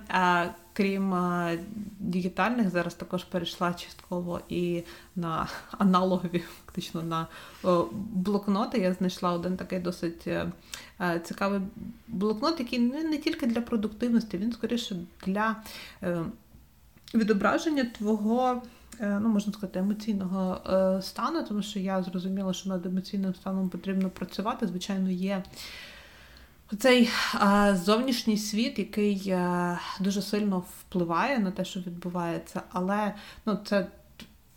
крім 0.74 1.14
е, 1.14 1.60
дігітальних, 2.00 2.70
зараз 2.70 2.94
також 2.94 3.24
перейшла 3.24 3.74
частково 3.74 4.42
і 4.50 4.84
на 5.16 5.48
аналогові, 5.72 6.44
фактично 6.78 7.02
на 7.02 7.28
блокноти. 8.14 8.78
Я 8.78 8.94
знайшла 8.94 9.34
один 9.34 9.58
такий 9.58 9.80
досить 9.80 10.28
е, 10.28 10.52
е, 11.02 11.20
цікавий 11.20 11.62
блокнот, 12.08 12.60
який 12.60 12.80
не, 12.80 13.18
тільки 13.18 13.46
для 13.46 13.62
продуктивності, 13.62 14.38
він 14.38 14.52
скоріше 14.52 14.96
для 15.26 15.56
відображення 17.14 17.84
твого. 17.84 18.62
Ну, 19.00 19.30
можна 19.30 19.54
сказати, 19.54 19.80
емоційного 19.80 20.62
стану, 21.02 21.44
тому 21.44 21.62
що 21.62 21.80
я 21.80 22.04
зрозуміла, 22.04 22.54
що 22.54 22.70
над 22.70 22.86
емоційним 22.86 23.36
станом 23.36 23.70
потрібно 23.70 24.10
працювати. 24.10 24.68
Звичайно, 24.68 25.10
є 25.10 25.44
Оцей 26.74 27.10
а, 27.34 27.76
зовнішній 27.76 28.38
світ, 28.38 28.80
який 28.80 29.36
дуже 30.00 30.22
сильно 30.22 30.64
впливає 30.80 31.40
на 31.40 31.52
те, 31.52 31.66
що 31.66 31.80
відбувається, 31.80 32.62
але 32.72 33.14
ну, 33.46 33.60
це 33.66 33.88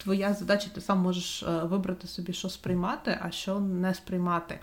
твоя 0.02 0.34
задача, 0.34 0.70
ти 0.74 0.80
сам 0.80 0.98
можеш 0.98 1.44
вибрати 1.62 2.06
собі, 2.06 2.32
що 2.32 2.48
сприймати, 2.48 3.18
а 3.22 3.30
що 3.30 3.60
не 3.60 3.94
сприймати. 3.94 4.58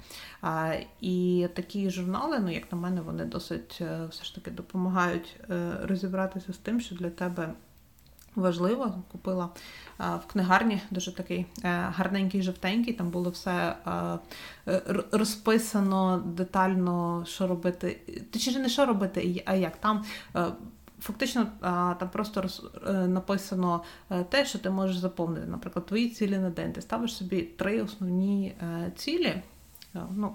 І 1.02 1.48
такі 1.54 1.90
журнали, 1.90 2.40
ну, 2.40 2.52
як 2.54 2.72
на 2.72 2.78
мене, 2.78 3.02
вони 3.02 3.26
досить 3.26 3.78
е, 3.82 4.06
все 4.10 4.24
ж 4.24 4.36
таки 4.36 4.52
допомагають 4.52 5.36
е, 5.50 5.72
розібратися 5.82 6.54
з 6.54 6.58
тим, 6.58 6.82
що 6.82 6.96
для 6.96 7.10
тебе 7.10 7.54
важливо. 8.36 9.04
Купила 9.12 9.50
в 10.00 10.22
книгарні 10.28 10.82
дуже 10.92 11.16
такий 11.16 11.40
е, 11.40 11.46
гарненький, 11.96 12.42
жовтенький. 12.42 12.94
Там 12.94 13.10
було 13.10 13.30
все 13.30 13.76
е, 14.68 14.82
розписано 15.12 16.24
детально, 16.26 17.26
що 17.28 17.48
робити. 17.48 18.00
Точніше, 18.32 18.60
не 18.60 18.70
що 18.70 18.86
робити, 18.86 19.44
а 19.46 19.56
як 19.56 19.78
там. 19.78 20.06
Е, 21.00 21.02
фактично 21.02 21.48
там 22.00 22.10
просто 22.12 22.42
роз, 22.42 22.64
написано 23.08 23.84
те, 24.30 24.46
що 24.46 24.60
ти 24.60 24.70
можеш 24.70 24.98
заповнити. 24.98 25.48
Наприклад, 25.48 25.86
твої 25.86 26.10
цілі 26.10 26.38
на 26.38 26.50
день. 26.50 26.74
Ти 26.74 26.82
ставиш 26.82 27.16
собі 27.16 27.42
три 27.42 27.82
основні 27.82 28.56
цілі. 28.96 29.42
Ну, 30.12 30.34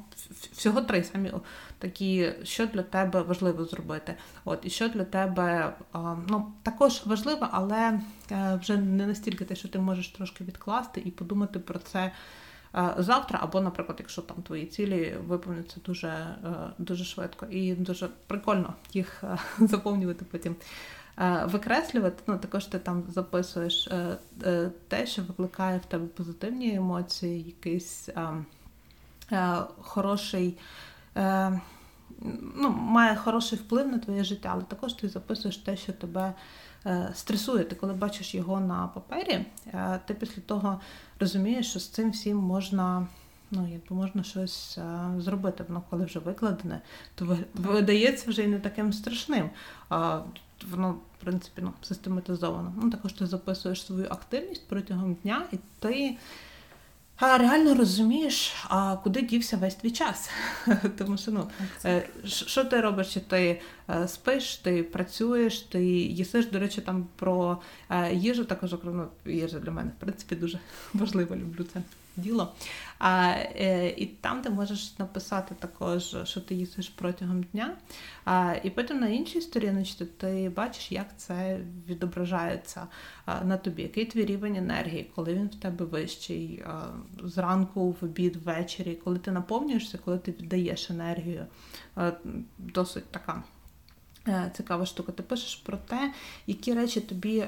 Всього 0.52 0.82
три 0.82 1.04
самі 1.04 1.32
такі, 1.78 2.32
що 2.42 2.66
для 2.66 2.82
тебе 2.82 3.22
важливо 3.22 3.64
зробити. 3.64 4.14
От, 4.44 4.58
І 4.62 4.70
що 4.70 4.88
для 4.88 5.04
тебе 5.04 5.76
ну, 6.28 6.52
також 6.62 7.02
важливо, 7.06 7.48
але 7.50 8.00
е, 8.30 8.58
вже 8.62 8.76
не 8.76 9.06
настільки 9.06 9.44
те, 9.44 9.56
що 9.56 9.68
ти 9.68 9.78
можеш 9.78 10.08
трошки 10.08 10.44
відкласти 10.44 11.02
і 11.04 11.10
подумати 11.10 11.58
про 11.58 11.78
це 11.78 12.00
е, 12.00 12.12
завтра, 12.98 13.38
або, 13.42 13.60
наприклад, 13.60 13.96
якщо 14.00 14.22
там 14.22 14.42
твої 14.42 14.66
цілі 14.66 15.16
виповнюються 15.26 15.80
дуже, 15.84 16.08
е, 16.08 16.36
дуже 16.78 17.04
швидко. 17.04 17.46
І 17.50 17.74
дуже 17.74 18.08
прикольно 18.26 18.74
їх 18.92 19.24
заповнювати 19.58 20.24
потім. 20.30 20.56
Викреслювати, 21.44 22.22
ну 22.26 22.38
також 22.38 22.66
ти 22.66 22.78
там 22.78 23.02
записуєш 23.08 23.88
те, 24.88 25.06
що 25.06 25.22
викликає 25.22 25.78
в 25.78 25.84
тебе 25.84 26.06
позитивні 26.06 26.74
емоції, 26.74 27.42
якийсь 27.42 28.08
хороший 29.80 30.58
ну, 32.56 32.70
має 32.70 33.16
хороший 33.16 33.58
вплив 33.58 33.88
на 33.88 33.98
твоє 33.98 34.24
життя, 34.24 34.50
але 34.52 34.62
також 34.62 34.92
ти 34.92 35.08
записуєш 35.08 35.56
те, 35.56 35.76
що 35.76 35.92
тебе 35.92 36.34
е, 36.86 37.12
стресує. 37.14 37.64
Ти 37.64 37.74
коли 37.74 37.92
бачиш 37.92 38.34
його 38.34 38.60
на 38.60 38.88
папері, 38.94 39.46
е, 39.66 40.00
ти 40.06 40.14
після 40.14 40.42
того 40.42 40.80
розумієш, 41.20 41.70
що 41.70 41.80
з 41.80 41.88
цим 41.88 42.10
всім 42.10 42.36
можна. 42.36 43.06
Ну, 43.54 43.68
якби 43.72 43.96
можна 43.96 44.22
щось 44.22 44.78
а, 44.78 45.14
е, 45.18 45.20
зробити, 45.20 45.64
воно 45.68 45.82
коли 45.90 46.04
вже 46.04 46.18
викладене, 46.18 46.80
то 47.14 47.38
видається 47.54 48.30
вже 48.30 48.42
і 48.42 48.46
не 48.46 48.58
таким 48.58 48.92
страшним. 48.92 49.50
А, 49.88 50.20
Воно, 50.70 50.92
в 50.92 51.24
принципі, 51.24 51.62
ну, 51.64 51.72
систематизовано. 51.82 52.72
Ну, 52.82 52.90
Також 52.90 53.12
ти 53.12 53.26
записуєш 53.26 53.86
свою 53.86 54.06
активність 54.10 54.68
протягом 54.68 55.14
дня, 55.14 55.46
і 55.52 55.58
ти 55.78 56.16
реально 57.22 57.74
розумієш, 57.74 58.52
а 58.68 58.96
куди 58.96 59.22
дівся 59.22 59.56
весь 59.56 59.74
твій 59.74 59.90
час. 59.90 60.30
Тому 60.98 61.16
що 61.16 61.30
ну, 61.30 61.50
е, 61.84 62.08
що 62.24 62.64
ти 62.64 62.80
робиш? 62.80 63.14
Чи 63.14 63.20
ти 63.20 63.60
е, 63.90 64.08
спиш, 64.08 64.56
ти 64.56 64.82
працюєш, 64.82 65.60
ти 65.60 65.84
їсиш, 65.96 66.46
до 66.46 66.58
речі, 66.58 66.80
там 66.80 67.06
про 67.16 67.58
е, 67.90 68.14
їжу 68.14 68.44
також 68.44 68.72
окремо 68.72 69.06
їжа 69.26 69.58
для 69.58 69.70
мене, 69.70 69.90
в 69.98 70.00
принципі, 70.00 70.36
дуже 70.36 70.58
важливо, 70.94 71.36
люблю 71.36 71.64
це 71.72 71.82
діло. 72.16 72.52
А, 72.98 73.34
е, 73.56 73.88
І 73.96 74.06
там 74.06 74.42
ти 74.42 74.50
можеш 74.50 74.98
написати 74.98 75.54
також, 75.58 76.16
що 76.24 76.40
ти 76.40 76.54
їсиш 76.54 76.88
протягом 76.88 77.42
дня. 77.42 77.76
А, 78.24 78.54
І 78.62 78.70
потім 78.70 79.00
на 79.00 79.08
іншій 79.08 79.40
сторіночці 79.40 80.04
ти 80.04 80.52
бачиш, 80.56 80.92
як 80.92 81.06
це 81.16 81.60
відображається 81.88 82.86
на 83.44 83.56
тобі, 83.56 83.82
який 83.82 84.04
твій 84.04 84.24
рівень 84.24 84.56
енергії, 84.56 85.10
коли 85.14 85.34
він 85.34 85.46
в 85.46 85.54
тебе 85.54 85.84
вищий, 85.84 86.64
зранку, 87.24 87.90
в 87.90 88.04
обід, 88.04 88.36
ввечері, 88.36 88.94
коли 89.04 89.18
ти 89.18 89.32
наповнюєшся, 89.32 89.98
коли 90.04 90.18
ти 90.18 90.32
віддаєш 90.32 90.90
енергію. 90.90 91.46
Досить 92.58 93.10
така. 93.10 93.42
Е, 94.28 94.50
цікава 94.56 94.86
штука. 94.86 95.12
Ти 95.12 95.22
пишеш 95.22 95.56
про 95.56 95.76
те, 95.76 96.12
які 96.46 96.74
речі 96.74 97.00
тобі 97.00 97.44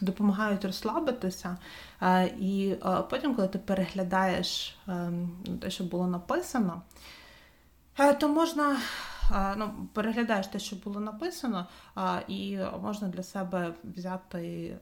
допомагають 0.00 0.64
розслабитися. 0.64 1.56
Е, 2.02 2.26
і 2.26 2.68
е, 2.70 3.02
потім, 3.10 3.34
коли 3.34 3.48
ти 3.48 3.58
переглядаєш 3.58 4.76
ем, 4.88 5.30
те, 5.60 5.70
що 5.70 5.84
було 5.84 6.06
написано, 6.06 6.82
То 8.20 8.28
можна 8.28 8.76
ну, 9.56 9.88
переглядаєш 9.92 10.46
те, 10.46 10.58
що 10.58 10.76
було 10.76 11.00
написано, 11.00 11.66
і 12.28 12.58
можна 12.82 13.08
для 13.08 13.22
себе 13.22 13.74
взяти 13.84 14.76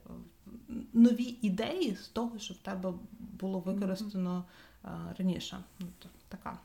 нові 0.93 1.39
ідеї 1.43 1.97
з 1.97 2.09
того, 2.09 2.39
що 2.39 2.55
в 2.55 2.57
тебе 2.57 2.93
було 3.19 3.59
використано 3.59 4.45
раніше. 5.19 5.59
Ну, 5.79 5.87
така 6.29 6.59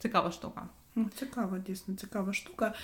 цікава 0.00 0.32
штука. 0.32 0.68
Ну, 0.94 1.10
цікава, 1.14 1.58
дійсно, 1.58 1.94
цікава 1.94 2.32
штука. 2.32 2.74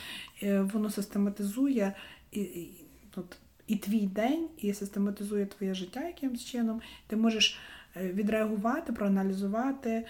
Е, 0.42 0.60
воно 0.60 0.90
систематизує 0.90 1.92
і, 2.30 2.40
і, 2.40 2.84
от, 3.16 3.36
і 3.66 3.76
твій 3.76 4.06
день, 4.06 4.48
і 4.58 4.74
систематизує 4.74 5.46
твоє 5.46 5.74
життя 5.74 6.04
якимось 6.06 6.44
чином. 6.44 6.80
Ти 7.06 7.16
можеш 7.16 7.58
е, 7.96 8.12
відреагувати, 8.12 8.92
проаналізувати. 8.92 10.06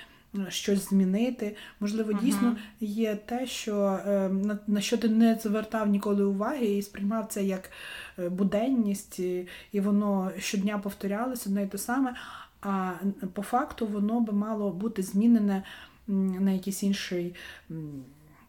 Щось 0.49 0.88
змінити. 0.88 1.57
Можливо, 1.81 2.12
uh-huh. 2.12 2.25
дійсно 2.25 2.57
є 2.81 3.16
те, 3.16 3.47
що 3.47 4.01
е, 4.07 4.29
на, 4.29 4.59
на 4.66 4.81
що 4.81 4.99
ти 4.99 5.09
не 5.09 5.38
звертав 5.42 5.88
ніколи 5.88 6.25
уваги 6.25 6.66
і 6.66 6.83
сприймав 6.83 7.27
це 7.27 7.45
як 7.45 7.71
буденність, 8.19 9.19
і, 9.19 9.49
і 9.73 9.81
воно 9.81 10.33
щодня 10.38 10.79
повторялося 10.79 11.51
одне 11.51 11.62
й 11.62 11.66
те 11.66 11.79
саме. 11.79 12.14
А 12.62 12.92
по 13.33 13.42
факту 13.42 13.87
воно 13.87 14.21
би 14.21 14.33
мало 14.33 14.71
бути 14.71 15.03
змінене 15.03 15.62
на 16.09 16.51
якийсь 16.51 16.83
інший, 16.83 17.35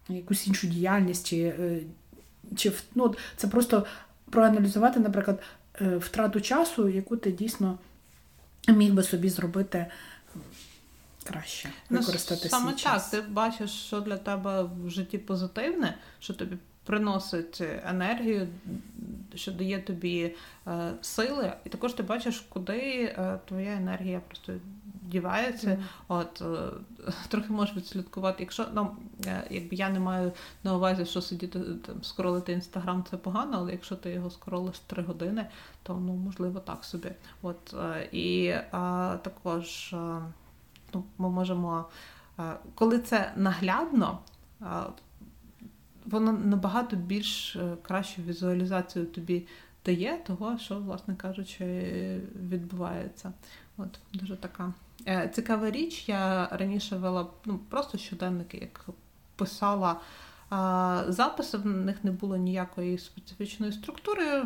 якусь 0.09 0.47
іншу 0.47 0.67
діяльність, 0.67 1.27
чи, 1.27 1.37
е, 1.37 1.79
чи 2.55 2.71
ну, 2.95 3.15
це 3.35 3.47
просто 3.47 3.85
проаналізувати, 4.29 4.99
наприклад, 4.99 5.41
е, 5.81 5.97
втрату 5.97 6.41
часу, 6.41 6.89
яку 6.89 7.17
ти 7.17 7.31
дійсно 7.31 7.77
міг 8.67 8.93
би 8.93 9.03
собі 9.03 9.29
зробити. 9.29 9.85
Краще 11.23 11.69
ну, 11.89 11.99
використати 11.99 12.41
ну, 12.43 12.49
саме 12.49 12.71
свій 12.71 12.83
так. 12.83 13.09
Ти 13.09 13.21
бачиш, 13.21 13.71
що 13.71 13.99
для 13.99 14.17
тебе 14.17 14.63
в 14.63 14.89
житті 14.89 15.17
позитивне, 15.17 15.97
що 16.19 16.33
тобі 16.33 16.57
приносить 16.83 17.61
енергію, 17.85 18.47
що 19.35 19.51
дає 19.51 19.79
тобі 19.79 20.35
е, 20.67 20.91
сили, 21.01 21.53
і 21.65 21.69
також 21.69 21.93
ти 21.93 22.03
бачиш, 22.03 22.45
куди 22.49 22.79
е, 22.79 23.39
твоя 23.47 23.71
енергія 23.71 24.19
просто 24.27 24.53
дівається. 25.07 25.67
Mm. 25.67 25.83
От 26.07 26.41
е, 26.41 27.11
трохи 27.27 27.53
можеш 27.53 27.75
відслідкувати. 27.75 28.43
Якщо 28.43 28.65
ну, 28.73 28.95
е, 29.25 29.47
якби 29.49 29.75
я 29.75 29.89
не 29.89 29.99
маю 29.99 30.31
на 30.63 30.75
увазі, 30.75 31.05
що 31.05 31.21
сидіти 31.21 31.59
там 31.59 32.03
скролити 32.03 32.51
інстаграм, 32.51 33.05
це 33.09 33.17
погано, 33.17 33.57
але 33.57 33.71
якщо 33.71 33.95
ти 33.95 34.11
його 34.11 34.29
скролиш 34.29 34.79
три 34.79 35.03
години, 35.03 35.47
то 35.83 35.93
ну 35.93 36.13
можливо 36.13 36.59
так 36.59 36.83
собі. 36.83 37.11
От 37.41 37.73
е, 37.73 38.09
і 38.11 38.53
також 39.21 39.95
ну, 40.93 41.03
ми 41.17 41.29
можемо, 41.29 41.85
коли 42.75 42.99
це 42.99 43.33
наглядно. 43.35 44.19
Воно 46.05 46.31
набагато 46.31 46.95
більш 46.95 47.57
кращу 47.81 48.21
візуалізацію 48.21 49.05
тобі 49.05 49.47
дає 49.85 50.17
того, 50.17 50.57
що, 50.57 50.79
власне 50.79 51.15
кажучи, 51.15 51.65
відбувається. 52.35 53.33
От 53.77 53.99
дуже 54.13 54.35
така 54.35 54.73
Е, 55.07 55.31
цікава 55.33 55.71
річ, 55.71 56.09
я 56.09 56.47
раніше 56.51 56.95
вела 56.95 57.27
ну, 57.45 57.59
просто 57.69 57.97
щоденники, 57.97 58.57
як 58.57 58.85
писала 59.35 59.99
записи, 61.07 61.57
в 61.57 61.65
них 61.65 62.03
не 62.03 62.11
було 62.11 62.37
ніякої 62.37 62.97
специфічної 62.97 63.71
структури. 63.71 64.43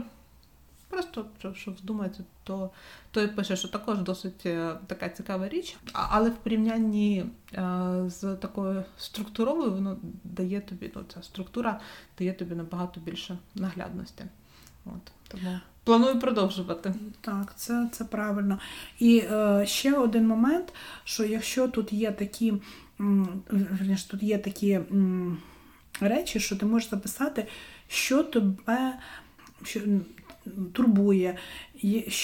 Просто 0.90 1.26
що 1.54 1.72
вздумається, 1.72 2.24
то 2.44 2.70
то 3.12 3.22
і 3.22 3.28
пише, 3.28 3.56
що 3.56 3.68
також 3.68 4.00
досить 4.00 4.46
е, 4.46 4.78
така 4.88 5.10
цікава 5.10 5.50
річ. 5.50 5.78
Але 5.94 6.30
в 6.30 6.36
порівнянні 6.36 7.26
е, 7.54 8.04
з 8.08 8.36
такою 8.36 8.84
структуровою 8.98 9.72
воно 9.72 9.98
дає 10.24 10.62
тобі, 10.62 10.92
ну 10.96 11.04
ця 11.14 11.24
структура 11.24 11.80
дає 12.20 12.34
тобі 12.34 12.56
набагато 12.56 13.00
більше 13.00 13.38
наглядності. 13.56 14.24
От, 14.86 15.12
Тому 15.28 15.60
Планую 15.84 16.20
продовжувати. 16.20 16.94
Так, 17.22 17.54
це 17.56 17.90
це 17.92 18.04
правильно. 18.04 18.60
І 19.00 19.18
е, 19.32 19.64
ще 19.68 19.94
один 19.94 20.28
момент: 20.28 20.74
що 21.04 21.26
якщо 21.26 21.68
тут 21.68 21.94
є 21.94 22.12
такі 22.12 22.54
верніше, 23.50 24.10
тут 24.10 24.24
є 24.24 24.38
такі 24.38 24.72
м, 24.72 25.38
речі, 26.00 26.40
що 26.40 26.56
ти 26.56 26.66
можеш 26.66 26.90
записати, 26.90 27.48
що 27.88 28.24
тебе 28.24 29.00
що, 29.64 29.80
турбує, 30.74 31.38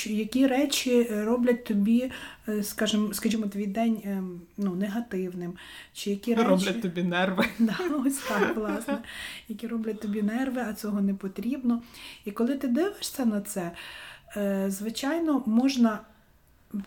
які 0.06 0.48
речі 0.48 1.04
роблять 1.04 1.64
тобі, 1.66 2.12
е, 2.48 2.64
скажімо, 2.64 3.14
скажімо, 3.14 3.48
твій 3.48 3.68
день 3.68 4.02
е, 4.06 4.24
ну, 4.58 4.76
негативним, 4.76 5.54
чи 5.94 6.10
які 6.10 6.36
речі... 6.36 6.50
роблять 6.50 6.82
тобі 6.82 7.04
нерви. 7.04 7.46
Да, 7.60 7.78
Ось 8.06 8.18
так, 8.18 8.56
власне, 8.56 8.98
які 9.48 9.68
роблять 9.68 10.02
тобі 10.02 10.22
нерви, 10.22 10.66
а 10.70 10.74
цього 10.74 11.02
не 11.02 11.14
потрібно. 11.14 11.82
І 12.26 12.32
коли 12.32 12.56
ти 12.56 12.68
дивишся 12.68 13.26
на 13.26 13.42
це, 13.42 13.72
е, 14.38 14.66
звичайно, 14.70 15.44
можна, 15.46 16.00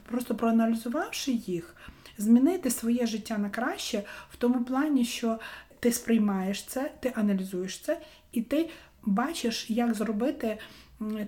просто 0.03 0.35
проаналізувавши 0.35 1.33
їх, 1.33 1.77
змінити 2.19 2.71
своє 2.71 3.07
життя 3.07 3.39
на 3.39 3.51
краще 3.51 4.03
в 4.33 4.37
тому 4.37 4.65
плані, 4.65 5.05
що 5.05 5.39
ти 5.81 5.93
сприймаєш 5.93 6.63
це, 6.63 6.91
ти 7.01 7.13
аналізуєш 7.17 7.79
це, 7.79 8.01
і 8.33 8.43
ти 8.43 8.71
бачиш, 9.05 9.71
як 9.71 9.95
зробити 9.95 10.59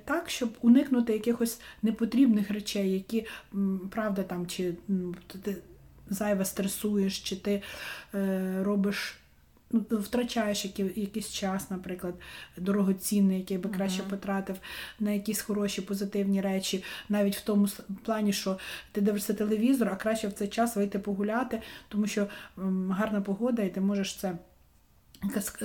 так, 0.04 0.30
щоб 0.30 0.50
уникнути 0.60 1.12
якихось 1.12 1.60
непотрібних 1.82 2.50
речей, 2.50 2.92
які, 2.92 3.26
правда, 3.90 4.22
там, 4.22 4.46
чи 4.46 4.74
ти 5.42 5.56
зайве 6.10 6.44
стресуєш, 6.44 7.20
чи 7.20 7.36
ти 7.36 7.62
е, 8.14 8.58
робиш. 8.62 9.18
Ну, 9.74 9.98
втрачаєш 9.98 10.64
якийсь 10.96 11.32
час, 11.32 11.70
наприклад, 11.70 12.14
дорогоцінний, 12.56 13.38
який 13.38 13.58
би 13.58 13.70
краще 13.70 14.02
uh-huh. 14.02 14.10
потратив 14.10 14.56
на 15.00 15.10
якісь 15.10 15.40
хороші 15.40 15.80
позитивні 15.82 16.40
речі, 16.40 16.84
навіть 17.08 17.36
в 17.36 17.44
тому 17.44 17.68
плані, 18.04 18.32
що 18.32 18.58
ти 18.92 19.00
дивишся 19.00 19.34
телевізор, 19.34 19.88
а 19.88 19.96
краще 19.96 20.28
в 20.28 20.32
цей 20.32 20.48
час 20.48 20.76
вийти 20.76 20.98
погуляти, 20.98 21.62
тому 21.88 22.06
що 22.06 22.26
гарна 22.90 23.20
погода, 23.20 23.62
і 23.62 23.70
ти 23.70 23.80
можеш 23.80 24.16
це 24.16 24.34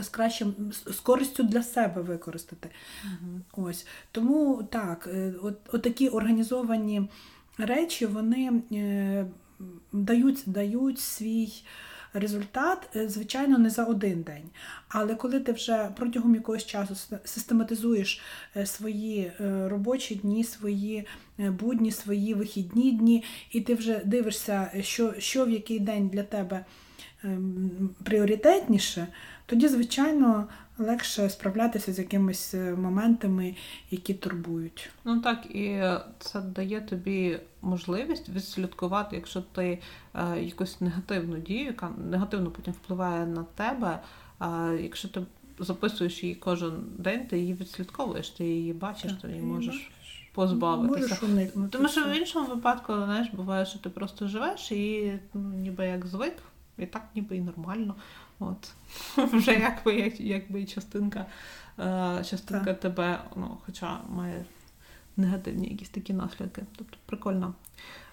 з 0.02 0.10
кращим 0.10 0.56
з 0.72 1.00
користю 1.00 1.44
для 1.44 1.64
себе 1.64 2.02
використати. 2.02 2.70
Угу. 3.04 3.68
Ось. 3.68 3.88
Тому 4.12 4.64
так, 4.72 5.10
е, 5.14 5.34
от, 5.44 5.58
от 5.72 5.82
такі 5.82 6.08
організовані 6.10 7.10
речі, 7.58 8.06
вони 8.06 8.62
е, 8.72 9.26
дають, 9.94 10.44
дають 10.46 11.00
свій. 11.00 11.64
Результат, 12.14 12.90
е, 12.96 13.10
звичайно, 13.10 13.58
не 13.58 13.70
за 13.70 13.86
один 13.86 14.22
день. 14.22 14.44
Але 14.88 15.16
коли 15.16 15.40
ти 15.40 15.52
вже 15.52 15.90
протягом 15.96 16.36
якогось 16.36 16.66
часу 16.66 16.96
систематизуєш 17.24 18.22
свої 18.66 19.32
робочі 19.66 20.16
дні, 20.16 20.44
свої 20.44 21.08
будні, 21.38 21.92
свої 21.92 22.34
вихідні 22.34 22.92
дні, 22.92 23.24
і 23.52 23.62
ти 23.62 23.76
вже 23.76 24.02
дивишся, 24.06 24.72
що 24.82 25.14
що 25.20 25.46
в 25.46 25.50
який 25.50 25.80
день 25.80 26.08
для 26.08 26.24
тебе 26.24 26.66
пріоритетніше, 28.04 29.08
тоді, 29.46 29.68
звичайно, 29.68 30.48
легше 30.78 31.30
справлятися 31.30 31.94
з 31.94 32.00
якимись 32.00 32.54
е, 32.54 32.76
моментами, 32.76 33.56
які 33.92 34.14
турбують. 34.14 34.90
Ну 35.06 35.22
так, 35.22 35.46
і 35.46 35.84
це 36.20 36.42
дає 36.42 36.82
тобі 36.82 37.40
можливість 37.62 38.30
відслідкувати, 38.30 39.16
якщо 39.16 39.42
ти 39.42 39.80
е, 40.14 40.42
якусь 40.42 40.82
негативну 40.82 41.38
дію, 41.38 41.66
яка 41.66 41.92
негативно 42.12 42.52
потім 42.52 42.74
впливає 42.74 43.26
на 43.26 43.44
тебе. 43.44 44.00
Е, 44.42 44.80
якщо 44.82 45.08
ти 45.08 45.22
записуєш 45.60 46.24
її 46.24 46.36
кожен 46.36 46.74
день, 46.98 47.28
ти 47.28 47.40
її 47.40 47.54
відслідковуєш, 47.54 48.30
ти 48.30 48.46
її 48.46 48.74
бачиш, 48.74 49.12
так, 49.12 49.22
ти 49.22 49.28
її 49.28 49.42
можеш. 49.42 49.92
Позбавитися. 50.34 51.26
Можеш 51.26 51.50
Тому 51.72 51.88
що 51.88 52.04
в 52.04 52.18
іншому 52.18 52.48
випадку, 52.48 52.94
знаєш, 52.94 53.28
буває, 53.34 53.66
що 53.66 53.80
ти 53.80 53.90
просто 53.90 54.28
живеш 54.28 54.72
і 54.72 55.14
ну, 55.34 55.42
ніби 55.42 55.86
як 55.86 56.06
звик, 56.06 56.34
і 56.78 56.86
так 56.86 57.04
ніби 57.16 57.38
і 57.38 57.42
нормально. 57.42 57.96
От. 58.40 58.72
Вже 59.18 59.54
якби 59.54 59.96
як, 59.96 60.20
якби 60.20 60.66
частинка 60.66 61.26
е, 61.80 62.24
частинка 62.24 62.66
так. 62.66 62.80
тебе, 62.80 63.20
ну, 63.36 63.58
хоча 63.66 64.00
має 64.10 64.46
негативні 65.18 65.68
якісь 65.68 65.90
такі 65.90 66.14
наслідки. 66.14 66.64
Тобто 66.78 66.98
прикольно. 67.06 67.54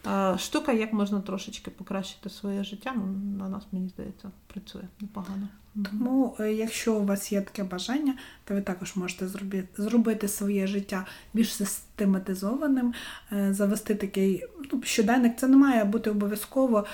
Е, 0.06 0.38
штука, 0.38 0.72
як 0.72 0.92
можна 0.92 1.20
трошечки 1.20 1.70
покращити 1.70 2.30
своє 2.30 2.64
життя, 2.64 2.92
ну, 2.96 3.06
на 3.38 3.48
нас, 3.48 3.62
мені 3.72 3.88
здається, 3.88 4.30
працює 4.46 4.82
непогано. 5.00 5.48
Тому, 5.90 6.36
е, 6.40 6.52
якщо 6.52 6.94
у 6.94 7.04
вас 7.04 7.32
є 7.32 7.40
таке 7.40 7.64
бажання, 7.64 8.14
то 8.44 8.54
ви 8.54 8.60
також 8.60 8.96
можете 8.96 9.28
зробити 9.28 9.82
зробити 9.82 10.28
своє 10.28 10.66
життя 10.66 11.06
більш 11.34 11.54
систематизованим, 11.54 12.94
е, 13.32 13.54
завести 13.54 13.94
такий 13.94 14.44
ну, 14.72 14.82
щоденник. 14.82 15.36
Це 15.36 15.48
не 15.48 15.56
має 15.56 15.84
бути 15.84 16.10
обов'язково 16.10 16.86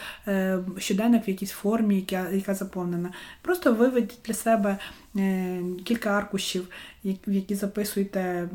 щоденник 0.79 1.29
в 1.29 1.29
якійсь 1.29 1.51
формі, 1.51 1.97
яка 1.97 2.31
яка 2.31 2.55
заповнена. 2.55 3.13
Просто 3.43 3.75
виведіть 3.75 4.19
для 4.25 4.35
себе 4.35 4.79
кілька 5.85 6.11
аркушів, 6.11 6.69
в 7.05 7.33
які 7.33 7.55
записуєте 7.55 8.49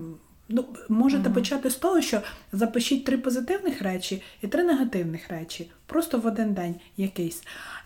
Ну, 0.49 0.65
можете 0.89 1.23
Мгм. 1.23 1.33
почати 1.33 1.69
з 1.69 1.75
того, 1.75 2.01
що 2.01 2.21
запишіть 2.51 3.05
три 3.05 3.17
позитивних 3.17 3.81
речі 3.81 4.21
і 4.41 4.47
три 4.47 4.63
негативних 4.63 5.29
речі, 5.29 5.71
просто 5.85 6.17
в 6.19 6.25
один 6.25 6.53
день 6.53 6.75
якийсь. 6.97 7.43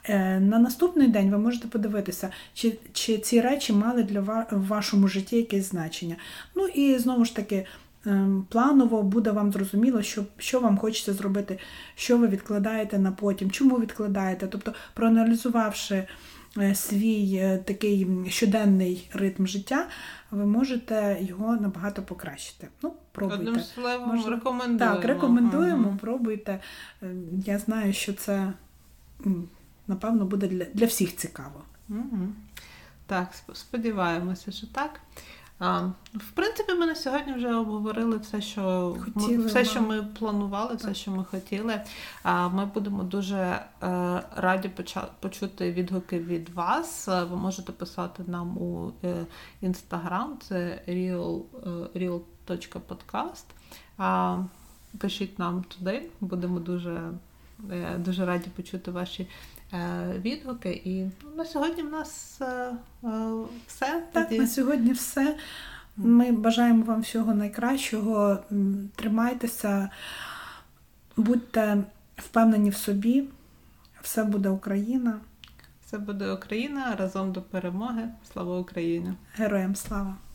Е, 0.10 0.40
На 0.40 0.60
наступний 0.60 1.08
день 1.08 1.32
ви 1.32 1.38
можете 1.38 1.68
подивитися, 1.68 2.30
чи, 2.54 2.78
чи 2.94 3.18
ці 3.18 3.42
речі 3.42 3.74
мали 3.74 4.04
для 4.04 4.20
ва- 4.22 4.48
в 4.52 4.68
вашому 4.68 5.08
житті 5.08 5.38
якесь 5.38 5.70
значення. 5.70 6.16
Ну 6.56 6.68
і 6.68 6.98
знову 6.98 7.26
ж 7.26 7.36
таки, 7.36 7.66
ем, 8.06 8.46
планово 8.50 9.04
буде 9.04 9.32
вам 9.32 9.52
зрозуміло, 9.54 10.02
що, 10.02 10.24
що 10.38 10.60
вам 10.60 10.78
хочеться 10.78 11.14
зробити, 11.14 11.60
що 11.96 12.18
ви 12.18 12.28
відкладаєте 12.28 13.00
на 13.00 13.12
потім, 13.12 13.52
чому 13.52 13.76
відкладаєте. 13.80 14.48
Тобто, 14.48 14.74
проаналізувавши 14.94 15.96
е, 15.96 16.08
свій 16.74 17.36
е, 17.36 17.58
такий 17.58 18.08
щоденний 18.28 19.10
ритм 19.14 19.46
життя, 19.46 19.88
ви 20.32 20.46
можете 20.46 21.18
його 21.22 21.56
набагато 21.56 22.02
покращити. 22.04 22.68
Ну, 22.84 22.94
пробуйте. 23.12 23.44
Одним 23.44 23.60
словом, 23.64 24.10
Можна- 24.16 24.32
рекомендуємо. 24.32 24.96
Так, 24.96 25.06
рекомендуємо, 25.06 25.88
ага. 25.88 25.98
пробуйте. 26.02 26.60
Е, 27.04 27.14
Я 27.46 27.60
знаю, 27.60 27.94
що 27.94 28.14
це 28.14 28.54
напевно 29.88 30.26
буде 30.26 30.48
для, 30.48 30.66
для 30.66 30.86
всіх 30.86 31.16
цікаво. 31.16 31.64
Угу. 31.90 32.28
Так, 33.06 33.30
сподіваємося, 33.54 34.52
що 34.52 34.68
так. 34.68 35.00
А, 35.60 35.82
в 36.14 36.32
принципі, 36.34 36.74
ми 36.74 36.86
на 36.86 36.96
сьогодні 36.96 37.34
вже 37.34 37.56
обговорили 37.56 38.18
все, 38.18 38.42
що 38.42 38.96
Хотіли, 39.06 39.38
ми, 39.38 39.46
все, 39.46 39.66
що 39.66 39.82
ми 39.82 40.04
планували, 40.04 40.76
все, 40.76 40.94
що 40.94 41.12
ми 41.12 41.26
хотіли. 41.26 41.82
А, 42.24 42.48
ми 42.48 42.66
будемо 42.66 43.04
дуже 43.04 43.38
е, 43.38 43.64
раді 44.36 44.72
почути 45.20 45.72
відгуки 45.72 46.20
від 46.20 46.50
вас. 46.50 47.08
Е, 47.08 47.24
Ви 47.24 47.36
можете 47.36 47.72
писати 47.72 48.24
нам 48.28 48.58
у 48.58 48.92
інстаграм, 49.62 50.38
це 50.42 50.82
real, 50.88 51.42
е, 51.96 52.00
real.podcast. 52.00 53.46
А, 53.98 54.38
пишіть 54.98 55.40
нам 55.40 55.64
туди, 55.64 56.10
будемо 56.22 56.60
дуже, 56.60 57.12
е, 57.72 57.98
дуже 57.98 58.26
раді 58.26 58.50
почути 58.56 58.92
ваші 58.92 59.24
е, 59.24 59.28
відгуки. 60.18 60.82
І 60.86 61.04
ну, 61.04 61.36
на 61.38 61.46
сьогодні 61.46 61.84
в 61.84 61.92
нас 61.92 62.42
е, 62.42 62.46
е, 63.04 63.32
все. 63.68 64.04
Так, 64.12 64.32
на 64.32 64.48
сьогодні 64.48 64.92
все. 64.92 65.38
Ми 65.98 66.32
бажаємо 66.32 66.84
вам 66.84 67.02
всього 67.02 67.34
найкращого. 67.34 68.40
Тримайтеся, 68.96 69.90
будьте 71.18 71.84
впевнені 72.18 72.70
в 72.70 72.76
собі. 72.76 73.24
Все 74.02 74.24
буде 74.24 74.50
Україна. 74.50 75.20
Все 75.86 75.98
буде 75.98 76.32
Україна 76.32 76.96
разом 76.96 77.32
до 77.32 77.42
перемоги. 77.42 78.10
Слава 78.34 78.60
Україні! 78.60 79.14
Героям 79.36 79.76
слава! 79.76 80.29